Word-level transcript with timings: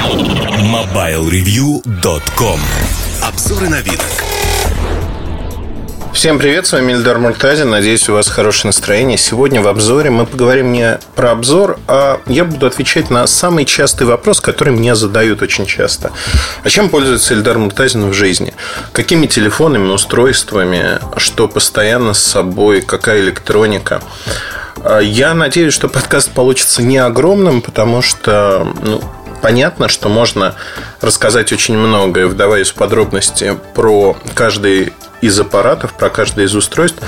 MobileReview.com 0.00 2.60
Обзоры 3.22 3.68
на 3.68 3.82
вид. 3.82 4.00
Всем 6.14 6.38
привет, 6.38 6.66
с 6.66 6.72
вами 6.72 6.92
Ильдар 6.92 7.18
Муртазин. 7.18 7.68
Надеюсь, 7.68 8.08
у 8.08 8.14
вас 8.14 8.28
хорошее 8.28 8.70
настроение. 8.70 9.18
Сегодня 9.18 9.60
в 9.60 9.68
обзоре 9.68 10.08
мы 10.08 10.24
поговорим 10.24 10.72
не 10.72 10.98
про 11.14 11.32
обзор, 11.32 11.78
а 11.86 12.18
я 12.26 12.46
буду 12.46 12.66
отвечать 12.66 13.10
на 13.10 13.26
самый 13.26 13.66
частый 13.66 14.06
вопрос, 14.06 14.40
который 14.40 14.72
мне 14.72 14.94
задают 14.94 15.42
очень 15.42 15.66
часто. 15.66 16.12
А 16.64 16.70
чем 16.70 16.88
пользуется 16.88 17.34
Ильдар 17.34 17.58
Муртазин 17.58 18.08
в 18.08 18.14
жизни? 18.14 18.54
Какими 18.92 19.26
телефонами, 19.26 19.90
устройствами, 19.90 20.98
что 21.18 21.46
постоянно 21.46 22.14
с 22.14 22.22
собой, 22.22 22.80
какая 22.80 23.20
электроника? 23.20 24.00
Я 25.02 25.34
надеюсь, 25.34 25.74
что 25.74 25.88
подкаст 25.88 26.30
получится 26.30 26.82
не 26.82 26.96
огромным, 26.96 27.60
потому 27.60 28.00
что 28.00 28.66
ну, 28.82 29.02
понятно, 29.40 29.88
что 29.88 30.08
можно 30.08 30.54
рассказать 31.00 31.52
очень 31.52 31.76
многое, 31.76 32.26
вдаваясь 32.26 32.70
в 32.70 32.74
подробности 32.74 33.58
про 33.74 34.16
каждый 34.34 34.92
из 35.20 35.38
аппаратов, 35.38 35.92
про 35.94 36.10
каждое 36.10 36.46
из 36.46 36.54
устройств. 36.54 36.98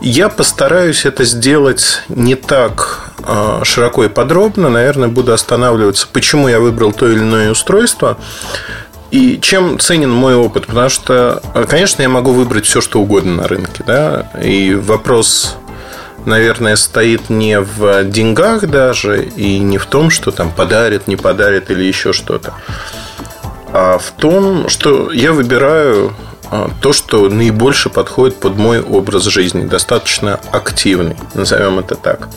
Я 0.00 0.28
постараюсь 0.28 1.04
это 1.04 1.24
сделать 1.24 2.02
не 2.08 2.34
так 2.34 3.12
а, 3.24 3.62
широко 3.64 4.04
и 4.04 4.08
подробно. 4.08 4.68
Наверное, 4.68 5.08
буду 5.08 5.32
останавливаться, 5.32 6.08
почему 6.12 6.48
я 6.48 6.60
выбрал 6.60 6.92
то 6.92 7.08
или 7.08 7.18
иное 7.18 7.52
устройство. 7.52 8.18
И 9.12 9.38
чем 9.40 9.78
ценен 9.78 10.10
мой 10.10 10.34
опыт? 10.34 10.66
Потому 10.66 10.88
что, 10.88 11.42
конечно, 11.68 12.00
я 12.00 12.08
могу 12.08 12.32
выбрать 12.32 12.64
все, 12.64 12.80
что 12.80 12.98
угодно 12.98 13.42
на 13.42 13.48
рынке. 13.48 13.84
Да? 13.86 14.30
И 14.42 14.74
вопрос 14.74 15.58
наверное, 16.26 16.76
стоит 16.76 17.30
не 17.30 17.60
в 17.60 18.04
деньгах 18.04 18.66
даже 18.66 19.24
и 19.24 19.58
не 19.58 19.78
в 19.78 19.86
том, 19.86 20.10
что 20.10 20.30
там 20.30 20.50
подарит, 20.50 21.06
не 21.06 21.16
подарит 21.16 21.70
или 21.70 21.84
еще 21.84 22.12
что-то, 22.12 22.54
а 23.72 23.98
в 23.98 24.10
том, 24.12 24.68
что 24.68 25.10
я 25.12 25.32
выбираю 25.32 26.14
а, 26.50 26.70
то, 26.82 26.92
что 26.92 27.28
наибольше 27.30 27.88
подходит 27.88 28.36
под 28.36 28.56
мой 28.56 28.82
образ 28.82 29.24
жизни, 29.24 29.64
достаточно 29.64 30.38
активный, 30.52 31.16
назовем 31.32 31.78
это 31.78 31.94
так. 31.94 32.28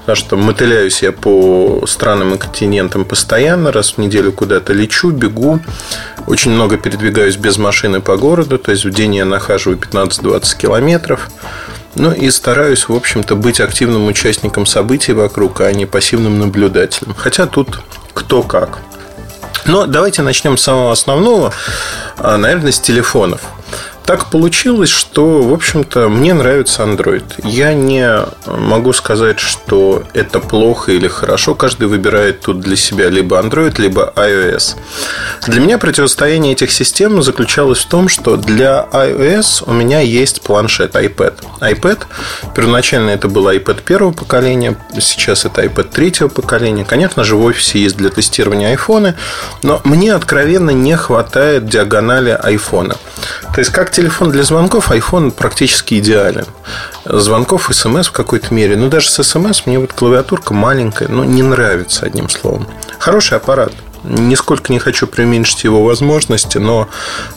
Потому 0.00 0.16
что 0.16 0.36
мотыляюсь 0.36 1.02
я 1.02 1.10
по 1.12 1.84
странам 1.86 2.34
и 2.34 2.38
континентам 2.38 3.04
постоянно, 3.04 3.72
раз 3.72 3.92
в 3.92 3.98
неделю 3.98 4.32
куда-то 4.32 4.72
лечу, 4.72 5.10
бегу, 5.10 5.58
очень 6.26 6.52
много 6.52 6.78
передвигаюсь 6.78 7.36
без 7.36 7.58
машины 7.58 8.00
по 8.00 8.16
городу, 8.16 8.56
то 8.58 8.70
есть 8.70 8.84
в 8.84 8.90
день 8.90 9.16
я 9.16 9.24
нахаживаю 9.24 9.78
15-20 9.78 10.56
километров. 10.56 11.28
Ну 11.94 12.12
и 12.12 12.30
стараюсь, 12.30 12.88
в 12.88 12.94
общем-то, 12.94 13.34
быть 13.34 13.60
активным 13.60 14.06
участником 14.06 14.66
событий 14.66 15.12
вокруг, 15.12 15.60
а 15.60 15.72
не 15.72 15.86
пассивным 15.86 16.38
наблюдателем. 16.38 17.14
Хотя 17.16 17.46
тут 17.46 17.80
кто 18.14 18.42
как. 18.42 18.78
Но 19.66 19.86
давайте 19.86 20.22
начнем 20.22 20.56
с 20.56 20.62
самого 20.62 20.92
основного, 20.92 21.52
а, 22.16 22.36
наверное, 22.36 22.72
с 22.72 22.80
телефонов 22.80 23.42
так 24.04 24.30
получилось, 24.30 24.90
что, 24.90 25.42
в 25.42 25.52
общем-то, 25.52 26.08
мне 26.08 26.34
нравится 26.34 26.82
Android. 26.82 27.24
Я 27.44 27.74
не 27.74 28.24
могу 28.46 28.92
сказать, 28.92 29.38
что 29.38 30.02
это 30.14 30.40
плохо 30.40 30.92
или 30.92 31.08
хорошо. 31.08 31.54
Каждый 31.54 31.86
выбирает 31.86 32.40
тут 32.40 32.60
для 32.60 32.76
себя 32.76 33.08
либо 33.08 33.38
Android, 33.38 33.80
либо 33.80 34.12
iOS. 34.16 34.76
Для 35.46 35.60
меня 35.60 35.78
противостояние 35.78 36.52
этих 36.52 36.72
систем 36.72 37.22
заключалось 37.22 37.80
в 37.80 37.88
том, 37.88 38.08
что 38.08 38.36
для 38.36 38.88
iOS 38.92 39.64
у 39.66 39.72
меня 39.72 40.00
есть 40.00 40.42
планшет 40.42 40.94
iPad. 40.94 41.34
iPad, 41.60 42.00
первоначально 42.54 43.10
это 43.10 43.28
был 43.28 43.48
iPad 43.48 43.82
первого 43.82 44.12
поколения, 44.12 44.76
сейчас 45.00 45.44
это 45.44 45.62
iPad 45.64 45.90
третьего 45.92 46.28
поколения. 46.28 46.84
Конечно 46.84 47.24
же, 47.24 47.36
в 47.36 47.44
офисе 47.44 47.78
есть 47.78 47.96
для 47.96 48.10
тестирования 48.10 48.74
iPhone, 48.74 49.14
но 49.62 49.80
мне 49.84 50.14
откровенно 50.14 50.70
не 50.70 50.96
хватает 50.96 51.66
диагонали 51.66 52.38
iPhone. 52.42 52.96
То 53.54 53.58
есть, 53.58 53.70
как 53.70 53.90
телефон 54.00 54.30
для 54.30 54.44
звонков, 54.44 54.90
iPhone 54.90 55.30
практически 55.30 55.98
идеален. 55.98 56.46
Звонков, 57.04 57.68
смс 57.70 58.06
в 58.06 58.12
какой-то 58.12 58.54
мере. 58.54 58.74
Но 58.76 58.88
даже 58.88 59.10
с 59.10 59.22
смс 59.22 59.66
мне 59.66 59.78
вот 59.78 59.92
клавиатурка 59.92 60.54
маленькая, 60.54 61.08
но 61.08 61.22
не 61.22 61.42
нравится, 61.42 62.06
одним 62.06 62.30
словом. 62.30 62.66
Хороший 62.98 63.36
аппарат. 63.36 63.72
Нисколько 64.02 64.72
не 64.72 64.78
хочу 64.78 65.06
преуменьшить 65.06 65.64
его 65.64 65.84
возможности, 65.84 66.56
но, 66.56 66.88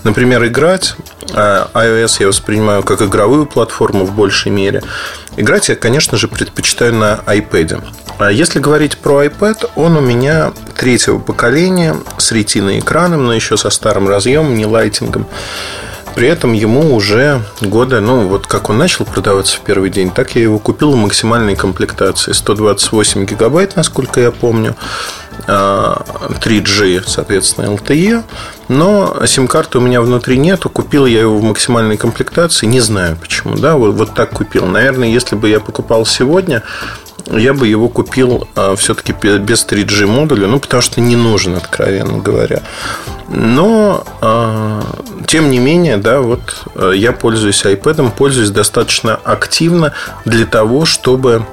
например, 0.05 0.45
играть 0.45 0.95
а, 1.33 1.69
iOS 1.73 2.21
я 2.21 2.27
воспринимаю 2.27 2.83
как 2.83 3.01
игровую 3.01 3.45
платформу 3.45 4.05
в 4.05 4.13
большей 4.13 4.49
мере. 4.49 4.81
Играть 5.35 5.67
я, 5.67 5.75
конечно 5.75 6.17
же, 6.17 6.29
предпочитаю 6.29 6.93
на 6.93 7.19
iPad. 7.25 7.83
А 8.19 8.31
если 8.31 8.59
говорить 8.59 8.97
про 8.97 9.25
iPad, 9.25 9.71
он 9.75 9.97
у 9.97 10.01
меня 10.01 10.53
третьего 10.77 11.19
поколения 11.19 11.97
с 12.17 12.31
ретиной 12.31 12.79
экраном, 12.79 13.25
но 13.25 13.33
еще 13.33 13.57
со 13.57 13.69
старым 13.69 14.07
разъемом, 14.07 14.55
не 14.55 14.65
лайтингом. 14.65 15.27
При 16.15 16.27
этом 16.27 16.53
ему 16.53 16.95
уже 16.95 17.41
года, 17.61 17.99
ну, 17.99 18.27
вот 18.27 18.45
как 18.45 18.69
он 18.69 18.77
начал 18.77 19.05
продаваться 19.05 19.57
в 19.57 19.61
первый 19.61 19.89
день, 19.89 20.11
так 20.11 20.35
я 20.35 20.43
его 20.43 20.59
купил 20.59 20.91
в 20.91 20.95
максимальной 20.95 21.55
комплектации. 21.55 22.33
128 22.33 23.25
гигабайт, 23.25 23.75
насколько 23.75 24.19
я 24.19 24.31
помню. 24.31 24.75
3G, 25.47 26.99
а, 26.99 27.03
соответственно, 27.05 27.65
LTE. 27.65 28.23
Но 28.69 29.25
сим-карты 29.25 29.79
у 29.79 29.81
меня 29.81 30.01
внутри 30.01 30.37
нету. 30.37 30.69
Купил 30.69 31.05
я 31.05 31.21
его 31.21 31.37
в 31.37 31.43
максимальной 31.43 31.97
комплектации. 31.97 32.65
Не 32.65 32.79
знаю 32.79 33.17
почему. 33.19 33.55
Да, 33.55 33.75
вот, 33.75 33.95
вот 33.95 34.13
так 34.13 34.29
купил. 34.29 34.65
Наверное, 34.65 35.09
если 35.09 35.35
бы 35.35 35.49
я 35.49 35.59
покупал 35.59 36.05
сегодня, 36.05 36.63
я 37.27 37.53
бы 37.53 37.67
его 37.67 37.89
купил 37.89 38.47
а, 38.55 38.75
все-таки 38.75 39.13
без 39.13 39.65
3G 39.65 40.05
модуля, 40.05 40.47
ну, 40.47 40.59
потому 40.59 40.81
что 40.81 41.01
не 41.01 41.15
нужен, 41.15 41.55
откровенно 41.55 42.19
говоря. 42.19 42.61
Но, 43.29 44.03
а, 44.21 44.83
тем 45.27 45.49
не 45.49 45.59
менее, 45.59 45.97
да, 45.97 46.19
вот 46.19 46.65
а, 46.75 46.91
я 46.91 47.11
пользуюсь 47.11 47.63
iPad, 47.63 48.11
пользуюсь 48.11 48.49
достаточно 48.49 49.15
активно 49.15 49.93
для 50.25 50.45
того, 50.45 50.85
чтобы 50.85 51.45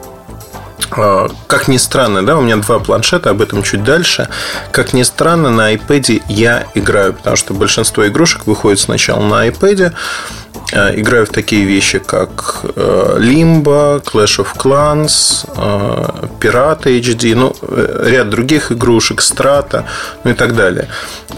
как 1.46 1.68
ни 1.68 1.76
странно, 1.76 2.26
да, 2.26 2.36
у 2.36 2.40
меня 2.40 2.56
два 2.56 2.80
планшета, 2.80 3.30
об 3.30 3.42
этом 3.42 3.62
чуть 3.62 3.84
дальше. 3.84 4.28
Как 4.72 4.92
ни 4.92 5.04
странно, 5.04 5.50
на 5.50 5.72
iPad 5.72 6.22
я 6.28 6.66
играю, 6.74 7.12
потому 7.12 7.36
что 7.36 7.54
большинство 7.54 8.08
игрушек 8.08 8.46
выходит 8.46 8.80
сначала 8.80 9.22
на 9.22 9.46
iPad, 9.46 9.92
играю 10.72 11.26
в 11.26 11.30
такие 11.30 11.64
вещи, 11.64 11.98
как 11.98 12.64
э, 12.76 13.16
Limbo, 13.18 14.02
Clash 14.02 14.44
of 14.44 14.48
Clans, 14.56 15.48
э, 15.56 16.26
Пираты 16.40 16.98
HD, 16.98 17.34
ну, 17.34 17.54
ряд 18.06 18.30
других 18.30 18.72
игрушек, 18.72 19.20
Strata, 19.20 19.84
ну 20.24 20.30
и 20.30 20.34
так 20.34 20.54
далее. 20.54 20.88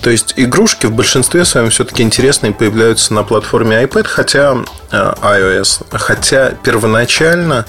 То 0.03 0.11
есть 0.11 0.35
игрушки 0.37 0.87
в 0.87 0.93
большинстве 0.93 1.45
своем 1.45 1.71
все-таки 1.71 2.03
интересные 2.03 2.53
появляются 2.53 3.15
на 3.15 3.23
платформе 3.23 3.83
iPad, 3.83 4.07
хотя 4.07 4.57
iOS, 4.91 5.85
хотя 5.93 6.51
первоначально 6.63 7.67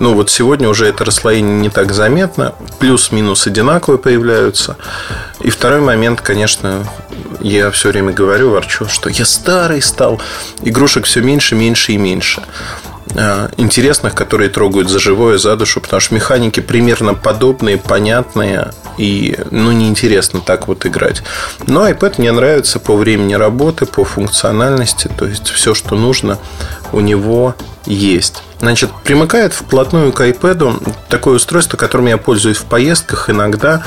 ну, 0.00 0.14
вот 0.14 0.30
сегодня 0.30 0.68
уже 0.68 0.86
это 0.86 1.04
расслоение 1.04 1.60
не 1.60 1.68
так 1.68 1.92
заметно. 1.92 2.54
Плюс-минус 2.78 3.46
одинаковые 3.46 3.98
появляются. 3.98 4.76
И 5.40 5.50
второй 5.50 5.80
момент, 5.80 6.22
конечно, 6.22 6.86
я 7.40 7.70
все 7.70 7.90
время 7.90 8.12
говорю, 8.12 8.50
ворчу, 8.50 8.86
что 8.88 9.10
я 9.10 9.26
старый 9.26 9.82
стал. 9.82 10.18
Игрушек 10.62 11.04
все 11.04 11.20
меньше, 11.20 11.54
меньше 11.54 11.92
и 11.92 11.98
меньше 11.98 12.42
а, 13.14 13.50
интересных, 13.58 14.14
которые 14.14 14.48
трогают 14.48 14.88
за 14.88 14.98
живое, 14.98 15.36
за 15.36 15.54
душу, 15.56 15.82
потому 15.82 16.00
что 16.00 16.14
механики 16.14 16.60
примерно 16.60 17.12
подобные, 17.12 17.76
понятные, 17.76 18.70
и 18.96 19.36
ну, 19.50 19.70
неинтересно 19.72 20.40
так 20.40 20.66
вот 20.66 20.86
играть. 20.86 21.22
Но 21.66 21.86
iPad 21.88 22.14
мне 22.16 22.32
нравится 22.32 22.78
по 22.78 22.96
времени 22.96 23.34
работы, 23.34 23.84
по 23.84 24.04
функциональности, 24.04 25.10
то 25.14 25.26
есть 25.26 25.48
все, 25.48 25.74
что 25.74 25.94
нужно, 25.94 26.38
у 26.92 27.00
него 27.00 27.54
есть. 27.84 28.42
Значит, 28.60 28.90
примыкает 29.04 29.54
вплотную 29.54 30.12
к 30.12 30.20
iPad 30.20 30.94
такое 31.08 31.36
устройство, 31.36 31.76
которым 31.76 32.06
я 32.06 32.18
пользуюсь 32.18 32.58
в 32.58 32.64
поездках 32.64 33.30
иногда 33.30 33.82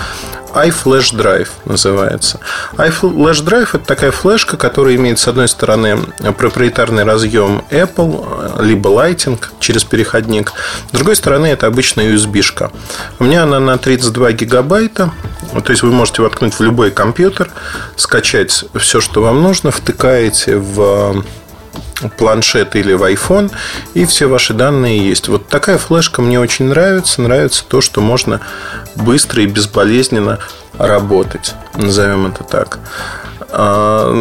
iFlash 0.54 1.16
Drive 1.16 1.50
называется. 1.66 2.40
iFlash 2.74 3.44
Drive– 3.44 3.70
это 3.74 3.86
такая 3.86 4.12
флешка, 4.12 4.58
которая 4.58 4.96
имеет, 4.96 5.20
с 5.20 5.28
одной 5.28 5.48
стороны, 5.48 5.98
проприетарный 6.38 7.04
разъем 7.04 7.64
Apple, 7.72 8.64
либо 8.64 8.90
Lighting 8.90 9.40
через 9.60 9.84
переходник. 9.84 10.54
С 10.92 10.96
другой 10.96 11.16
стороны, 11.16 11.48
это 11.48 11.68
обычная 11.68 12.12
USB-шка. 12.14 12.72
У 13.20 13.24
меня 13.24 13.44
она 13.44 13.60
на 13.60 13.78
32 13.78 14.32
гигабайта. 14.34 15.12
То 15.64 15.72
есть, 15.72 15.84
вы 15.84 15.92
можете 15.92 16.22
воткнуть 16.22 16.54
в 16.54 16.62
любой 16.62 16.92
компьютер, 16.92 17.50
скачать 17.96 18.66
все, 18.76 19.02
что 19.02 19.22
вам 19.22 19.42
нужно, 19.42 19.72
втыкаете 19.72 20.58
в 20.58 21.24
планшет 22.18 22.76
или 22.76 22.94
в 22.94 23.04
iPhone, 23.04 23.52
и 23.94 24.06
все 24.06 24.28
ваши 24.28 24.54
данные 24.54 25.08
есть. 25.08 25.28
Вот 25.28 25.48
такая 25.48 25.78
флешка 25.78 26.22
мне 26.22 26.40
очень 26.40 26.66
нравится. 26.66 27.22
Нравится 27.22 27.64
то, 27.68 27.82
что 27.82 28.02
можно 28.02 28.42
быстро 28.96 29.44
и 29.44 29.48
безболезненно 29.48 30.40
работать. 30.78 31.54
Назовем 31.76 32.28
это 32.28 32.44
так. 32.44 32.80
А, 33.56 34.12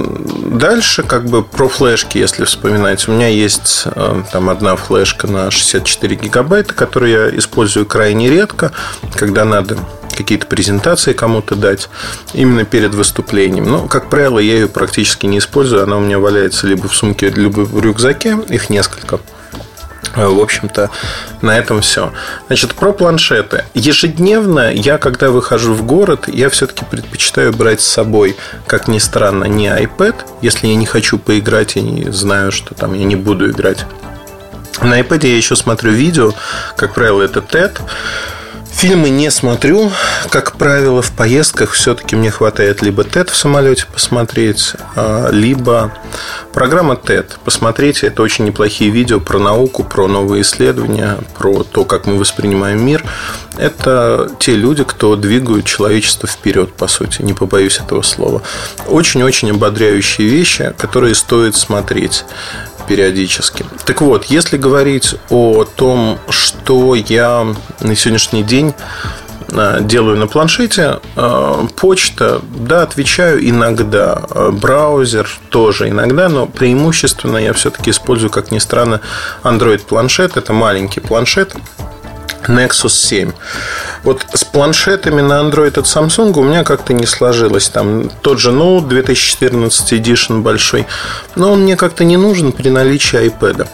дальше, 0.45 1.03
как 1.03 1.25
бы 1.25 1.43
про 1.43 1.67
флешки, 1.67 2.19
если 2.19 2.45
вспоминать, 2.45 3.09
у 3.09 3.13
меня 3.13 3.29
есть 3.29 3.85
а, 3.87 4.23
там 4.31 4.51
одна 4.51 4.77
флешка 4.77 5.27
на 5.27 5.51
64 5.51 6.17
гигабайта, 6.17 6.75
которую 6.75 7.13
я 7.13 7.39
использую 7.39 7.87
крайне 7.87 8.29
редко, 8.29 8.73
когда 9.15 9.47
надо 9.47 9.79
какие-то 10.17 10.47
презентации 10.47 11.13
кому-то 11.13 11.57
дать 11.57 11.89
именно 12.35 12.65
перед 12.65 12.95
выступлением. 12.95 13.65
Но, 13.65 13.87
как 13.87 14.09
правило, 14.09 14.39
я 14.39 14.55
ее 14.55 14.69
практически 14.69 15.27
не 15.27 15.39
использую. 15.39 15.83
Она 15.83 15.97
у 15.97 16.01
меня 16.01 16.19
валяется 16.19 16.67
либо 16.67 16.89
в 16.89 16.95
сумке, 16.95 17.31
либо 17.31 17.61
в 17.61 17.81
рюкзаке. 17.81 18.39
Их 18.49 18.71
несколько. 18.71 19.21
Э, 20.15 20.27
в 20.27 20.41
общем-то, 20.41 20.91
на 21.41 21.59
этом 21.59 21.81
все. 21.81 22.13
Значит, 22.47 22.75
про 22.75 22.93
планшеты. 22.93 23.65
Ежедневно 23.75 24.73
я, 24.73 24.99
когда 24.99 25.31
выхожу 25.31 25.75
в 25.75 25.85
город, 25.85 26.29
я 26.29 26.51
все-таки 26.51 26.85
предпочитаю 26.85 27.53
брать 27.53 27.81
с 27.81 27.87
собой, 27.87 28.37
как 28.67 28.89
ни 28.89 28.99
странно, 28.99 29.45
не 29.45 29.69
iPad, 29.69 30.17
если 30.43 30.67
я 30.67 30.75
не 30.75 30.87
хочу 30.87 31.19
поиграть 31.19 31.77
и 31.77 31.81
не 31.81 32.11
знаю, 32.13 32.53
что 32.53 32.75
там 32.75 32.95
я 32.95 33.05
не 33.05 33.17
буду 33.17 33.51
играть. 33.51 33.87
На 34.83 35.01
iPad 35.01 35.27
я 35.27 35.37
еще 35.37 35.55
смотрю 35.55 35.93
видео, 35.93 36.33
как 36.77 36.95
правило, 36.95 37.23
это 37.23 37.41
TED. 37.41 37.79
Фильмы 38.83 39.11
не 39.11 39.31
смотрю. 39.31 39.93
Как 40.29 40.57
правило, 40.57 41.03
в 41.03 41.13
поездках 41.13 41.71
все-таки 41.71 42.17
мне 42.17 42.33
хватает 42.33 42.83
либо 42.83 43.05
TED 43.05 43.31
в 43.31 43.37
самолете 43.37 43.87
посмотреть, 43.87 44.73
а, 44.97 45.31
либо 45.31 45.93
программа 46.53 46.95
TED. 46.95 47.27
Посмотрите, 47.45 48.09
это 48.09 48.23
очень 48.23 48.45
неплохие 48.45 48.91
видео 48.91 49.21
про 49.21 49.39
науку, 49.39 49.85
про 49.85 50.09
новые 50.09 50.43
исследования, 50.43 51.19
про 51.39 51.63
то, 51.63 51.85
как 51.85 52.07
мы 52.07 52.19
воспринимаем 52.19 52.85
мир. 52.85 53.05
Это 53.57 54.29
те 54.41 54.57
люди, 54.57 54.83
кто 54.83 55.15
двигают 55.15 55.65
человечество 55.65 56.29
вперед, 56.29 56.73
по 56.73 56.89
сути, 56.89 57.23
не 57.23 57.35
побоюсь 57.35 57.79
этого 57.79 58.03
слова. 58.03 58.43
Очень-очень 58.89 59.53
ободряющие 59.53 60.27
вещи, 60.27 60.75
которые 60.77 61.15
стоит 61.15 61.55
смотреть 61.55 62.25
периодически. 62.87 63.65
Так 63.85 64.01
вот, 64.01 64.27
если 64.27 64.57
говорить 64.57 65.15
о 65.31 65.65
том, 65.65 66.19
что 66.29 66.95
я 66.95 67.47
на 67.81 67.97
сегодняшний 67.97 68.43
день 68.43 68.75
э, 69.49 69.79
делаю 69.83 70.17
на 70.17 70.27
планшете. 70.27 71.01
Э, 71.17 71.67
почта, 71.77 72.41
да, 72.57 72.83
отвечаю 72.83 73.49
иногда. 73.49 74.23
Э, 74.31 74.51
браузер 74.51 75.29
тоже 75.51 75.89
иногда, 75.89 76.29
но 76.29 76.47
преимущественно 76.47 77.39
я 77.39 77.53
все-таки 77.53 77.91
использую, 77.91 78.31
как 78.31 78.51
ни 78.51 78.59
странно, 78.59 79.01
Android 79.43 79.85
планшет. 79.85 80.37
Это 80.37 80.53
маленький 80.53 81.01
планшет 81.01 81.55
Nexus 82.49 82.91
7. 82.91 83.33
Вот 84.03 84.27
с 84.35 84.45
планшетами 84.45 85.21
на 85.21 85.41
Android 85.41 85.79
от 85.79 85.87
Samsung 85.87 86.39
у 86.39 86.43
меня 86.43 86.65
как-то 86.65 86.93
не 86.93 87.07
сложилось. 87.07 87.69
Там 87.69 88.11
тот 88.23 88.39
же 88.39 88.51
Note 88.51 88.89
2014 88.89 89.93
Edition 89.93 90.43
большой, 90.43 90.87
но 91.37 91.53
он 91.53 91.63
мне 91.63 91.77
как-то 91.77 92.05
не 92.05 92.17
нужен 92.17 92.53
при 92.53 92.69
наличии 92.69 93.27
iPad. 93.27 93.69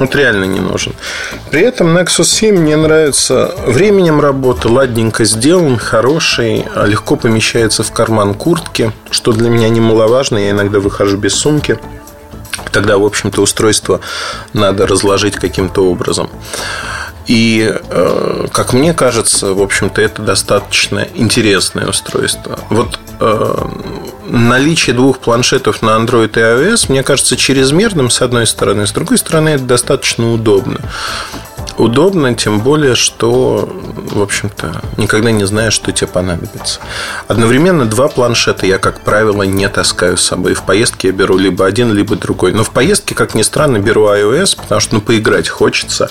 Вот 0.00 0.14
реально 0.14 0.44
не 0.44 0.60
нужен. 0.60 0.94
При 1.50 1.60
этом 1.60 1.96
Nexus 1.96 2.24
7 2.24 2.56
мне 2.56 2.76
нравится 2.76 3.54
временем 3.66 4.20
работы, 4.20 4.68
ладненько 4.68 5.26
сделан, 5.26 5.76
хороший, 5.76 6.64
легко 6.86 7.16
помещается 7.16 7.82
в 7.82 7.92
карман 7.92 8.32
куртки, 8.32 8.92
что 9.10 9.32
для 9.32 9.50
меня 9.50 9.68
немаловажно. 9.68 10.38
Я 10.38 10.50
иногда 10.52 10.80
выхожу 10.80 11.18
без 11.18 11.34
сумки. 11.34 11.78
Тогда, 12.72 12.96
в 12.96 13.04
общем-то, 13.04 13.42
устройство 13.42 14.00
надо 14.54 14.86
разложить 14.86 15.34
каким-то 15.34 15.84
образом. 15.84 16.30
И, 17.26 17.72
э, 17.72 18.46
как 18.52 18.72
мне 18.72 18.94
кажется, 18.94 19.54
в 19.54 19.60
общем-то, 19.60 20.00
это 20.00 20.22
достаточно 20.22 21.06
интересное 21.14 21.86
устройство. 21.86 22.58
Вот 22.70 22.98
э, 23.20 23.68
наличие 24.26 24.94
двух 24.94 25.18
планшетов 25.18 25.82
на 25.82 25.90
Android 25.90 26.32
и 26.34 26.40
iOS, 26.40 26.86
мне 26.88 27.02
кажется, 27.02 27.36
чрезмерным, 27.36 28.10
с 28.10 28.20
одной 28.22 28.46
стороны. 28.46 28.86
С 28.86 28.92
другой 28.92 29.18
стороны, 29.18 29.50
это 29.50 29.64
достаточно 29.64 30.32
удобно 30.32 30.80
удобно, 31.80 32.34
тем 32.34 32.60
более, 32.60 32.94
что, 32.94 33.68
в 34.10 34.20
общем-то, 34.20 34.82
никогда 34.96 35.30
не 35.30 35.44
знаешь, 35.44 35.72
что 35.72 35.92
тебе 35.92 36.08
понадобится. 36.08 36.80
Одновременно 37.28 37.86
два 37.86 38.08
планшета 38.08 38.66
я, 38.66 38.78
как 38.78 39.00
правило, 39.00 39.42
не 39.42 39.68
таскаю 39.68 40.16
с 40.16 40.22
собой. 40.22 40.54
В 40.54 40.62
поездке 40.62 41.08
я 41.08 41.14
беру 41.14 41.36
либо 41.36 41.66
один, 41.66 41.92
либо 41.92 42.16
другой. 42.16 42.52
Но 42.52 42.64
в 42.64 42.70
поездке, 42.70 43.14
как 43.14 43.34
ни 43.34 43.42
странно, 43.42 43.78
беру 43.78 44.06
iOS, 44.08 44.56
потому 44.60 44.80
что 44.80 44.94
ну, 44.94 45.00
поиграть 45.00 45.48
хочется. 45.48 46.10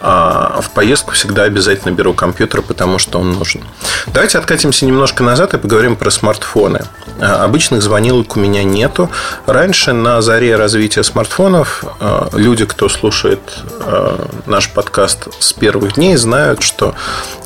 А 0.00 0.60
в 0.60 0.70
поездку 0.70 1.12
всегда 1.12 1.44
обязательно 1.44 1.92
беру 1.92 2.14
компьютер, 2.14 2.62
потому 2.62 2.98
что 2.98 3.18
он 3.18 3.32
нужен. 3.32 3.62
Давайте 4.06 4.38
откатимся 4.38 4.86
немножко 4.86 5.22
назад 5.22 5.54
и 5.54 5.58
поговорим 5.58 5.96
про 5.96 6.10
смартфоны. 6.10 6.84
А, 7.20 7.44
обычных 7.44 7.82
звонилок 7.82 8.36
у 8.36 8.40
меня 8.40 8.64
нету. 8.64 9.10
Раньше 9.46 9.92
на 9.92 10.20
заре 10.20 10.56
развития 10.56 11.02
смартфонов 11.02 11.84
а, 12.00 12.28
люди, 12.32 12.64
кто 12.64 12.88
слушает 12.88 13.40
а, 13.80 14.28
наш 14.46 14.70
подкаст, 14.70 14.93
подкаст 14.94 15.26
с 15.40 15.52
первых 15.52 15.94
дней 15.94 16.14
знают, 16.14 16.62
что 16.62 16.94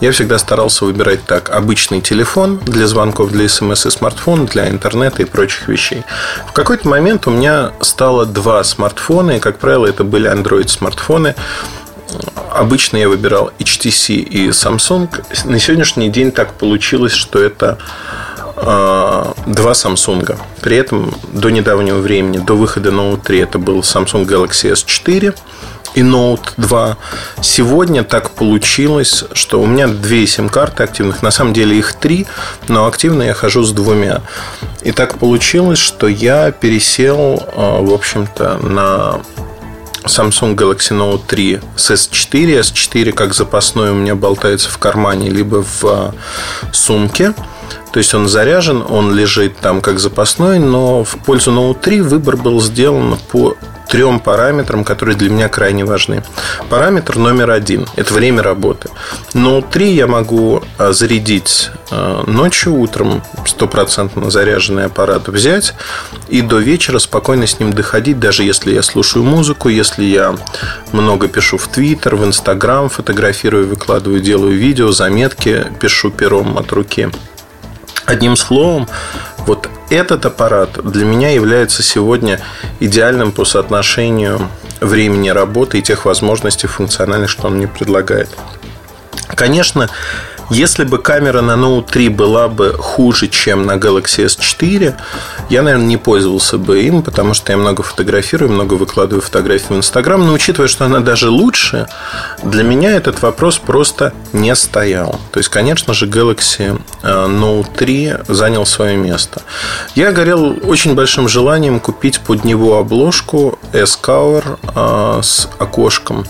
я 0.03 0.13
всегда 0.13 0.37
старался 0.37 0.85
выбирать 0.85 1.25
так. 1.25 1.49
Обычный 1.49 2.03
телефон 2.03 2.59
для 2.59 2.87
звонков, 2.87 3.33
для 3.33 3.49
смс 3.49 3.87
и 3.87 3.91
смартфон, 3.91 4.45
для 4.45 4.69
интернета 4.69 5.23
и 5.23 5.25
прочих 5.25 5.67
вещей. 5.67 6.05
В 6.47 6.53
какой-то 6.53 6.87
момент 6.87 7.27
у 7.27 7.31
меня 7.31 7.73
стало 7.81 8.27
два 8.27 8.63
смартфона, 8.65 9.31
и, 9.31 9.41
как 9.41 9.59
правило, 9.59 9.87
это 9.87 10.05
были 10.05 10.31
Android 10.31 10.69
смартфоны. 10.69 11.35
Обычно 12.53 12.99
я 12.99 13.09
выбирал 13.09 13.51
HTC 13.59 14.17
и 14.17 14.49
Samsung. 14.51 15.09
На 15.47 15.59
сегодняшний 15.59 16.11
день 16.11 16.33
так 16.33 16.53
получилось, 16.53 17.13
что 17.15 17.43
это 17.43 17.79
а, 18.57 19.33
два 19.47 19.73
Samsung. 19.73 20.39
При 20.61 20.77
этом 20.77 21.15
до 21.33 21.49
недавнего 21.49 21.99
времени, 21.99 22.37
до 22.37 22.53
выхода 22.53 22.91
Note 22.91 23.23
3, 23.25 23.39
это 23.39 23.59
был 23.59 23.81
Samsung 23.81 24.27
Galaxy 24.27 24.71
S4 24.71 25.35
и 25.95 26.01
Note 26.01 26.53
2. 26.57 26.97
Сегодня 27.41 28.05
так 28.05 28.31
получилось, 28.31 29.25
что 29.33 29.61
у 29.61 29.67
меня 29.67 29.87
две 29.89 30.27
сим-карты 30.27 30.83
активных. 30.83 31.23
На 31.23 31.31
самом 31.31 31.53
деле 31.53 31.79
их 31.79 31.95
три, 31.95 32.27
но 32.69 32.87
активно 32.87 33.23
я 33.23 33.35
хожу 33.35 33.63
с 33.63 33.73
двумя. 33.73 34.23
И 34.83 34.93
так 34.93 35.19
получилось, 35.19 35.79
что 35.79 36.07
я 36.07 36.51
пересел, 36.51 37.43
а, 37.55 37.81
в 37.83 37.93
общем-то, 37.93 38.59
на 38.59 39.21
Samsung 40.05 40.55
Galaxy 40.55 40.97
Note 40.97 41.23
3 41.27 41.61
с 41.77 41.91
S4. 41.91 42.61
S4 42.61 43.13
как 43.13 43.35
запасной 43.35 43.91
у 43.91 43.95
меня 43.95 44.15
болтается 44.15 44.71
в 44.71 44.79
кармане, 44.79 45.31
либо 45.31 45.63
в 45.63 45.85
а, 45.85 46.15
сумке. 46.73 47.35
То 47.93 47.99
есть 47.99 48.15
он 48.15 48.29
заряжен, 48.29 48.85
он 48.89 49.15
лежит 49.15 49.57
там 49.59 49.81
как 49.81 49.99
запасной, 49.99 50.59
но 50.59 51.05
в 51.05 51.17
пользу 51.25 51.53
Note 51.53 51.81
3 51.81 52.03
выбор 52.03 52.37
был 52.37 52.61
сделан 52.61 53.19
по 53.31 53.57
трем 53.89 54.21
параметрам, 54.21 54.85
которые 54.85 55.17
для 55.17 55.31
меня 55.31 55.49
крайне 55.49 55.85
важны. 55.85 56.23
Параметр 56.69 57.17
номер 57.17 57.51
один– 57.51 57.87
это 57.97 58.15
время 58.15 58.43
работы. 58.43 58.91
Note 59.35 59.71
3 59.71 59.93
я 59.93 60.07
могу 60.07 60.63
а, 60.77 60.93
зарядить 60.93 61.71
а, 61.91 62.25
ночью, 62.27 62.75
утром 62.75 63.23
стопроцентно 63.47 64.31
заряженный 64.31 64.87
аппарат 64.87 65.29
взять 65.29 65.75
и 66.29 66.43
до 66.43 66.59
вечера 66.59 66.99
спокойно 66.99 67.47
с 67.47 67.59
ним 67.59 67.73
доходить, 67.73 68.21
даже 68.21 68.43
если 68.45 68.73
я 68.73 68.83
слушаю 68.83 69.25
музыку, 69.25 69.69
если 69.69 70.05
я 70.05 70.37
много 70.93 71.29
пишу 71.29 71.59
в 71.59 71.69
Твиттер, 71.69 72.17
в 72.17 72.25
Инстаграм, 72.25 72.89
фотографирую, 72.89 73.69
выкладываю, 73.69 74.21
делаю 74.21 74.57
видео, 74.57 74.93
заметки, 74.93 75.67
пишу 75.81 76.11
пером 76.11 76.59
от 76.59 76.71
руки. 76.73 77.09
Одним 78.05 78.37
словом, 78.37 78.89
вот 79.49 79.71
этот 79.89 80.27
аппарат 80.27 80.79
для 80.85 81.07
меня 81.07 81.31
является 81.31 81.83
сегодня 81.83 82.39
идеальным 82.81 83.33
по 83.33 83.47
соотношению 83.47 84.51
времени 84.81 85.31
работы 85.31 85.79
и 85.79 85.83
тех 85.83 86.05
возможностей 86.05 86.67
функциональных, 86.67 87.31
что 87.31 87.47
он 87.47 87.55
мне 87.57 87.67
предлагает. 87.67 88.29
Конечно, 89.35 89.89
если 90.51 90.85
бы 90.85 90.99
камера 90.99 91.43
на 91.43 91.53
Note 91.53 91.91
3 91.91 92.09
была 92.09 92.49
бы 92.49 92.73
хуже, 92.79 93.29
чем 93.29 93.67
на 93.67 93.73
Galaxy 93.77 94.25
S4, 94.25 94.95
я, 95.51 95.63
наверное, 95.63 95.87
не 95.87 95.97
пользовался 95.97 96.57
бы 96.57 96.83
им, 96.83 97.03
потому 97.03 97.35
что 97.35 97.53
я 97.53 97.59
много 97.59 97.83
фотографирую, 97.83 98.51
много 98.51 98.75
выкладываю 98.75 99.21
фотографии 99.21 99.75
в 99.75 99.77
Инстаграм. 99.77 100.25
Но 100.27 100.33
учитывая, 100.33 100.69
что 100.69 100.87
она 100.87 101.01
даже 101.01 101.29
лучше, 101.29 101.87
для 102.43 102.63
меня 102.63 102.93
этот 102.93 103.21
вопрос 103.23 103.59
просто 103.59 104.13
не 104.33 104.55
стоял. 104.55 105.21
То 105.33 105.39
есть, 105.39 105.51
конечно 105.51 105.93
же, 105.93 106.07
Galaxy 106.07 106.81
э, 107.03 107.09
Note 107.09 107.69
3 107.77 108.15
занял 108.29 108.65
свое 108.65 108.97
место. 108.97 109.43
Я 109.95 110.13
горел 110.13 110.57
очень 110.63 110.95
большим 110.95 111.29
желанием 111.29 111.79
купить 111.79 112.21
под 112.21 112.45
него 112.45 112.79
обложку 112.79 113.59
S-Cover 113.73 114.59
э, 114.75 115.23
с 115.23 115.49
окошком. 115.59 116.25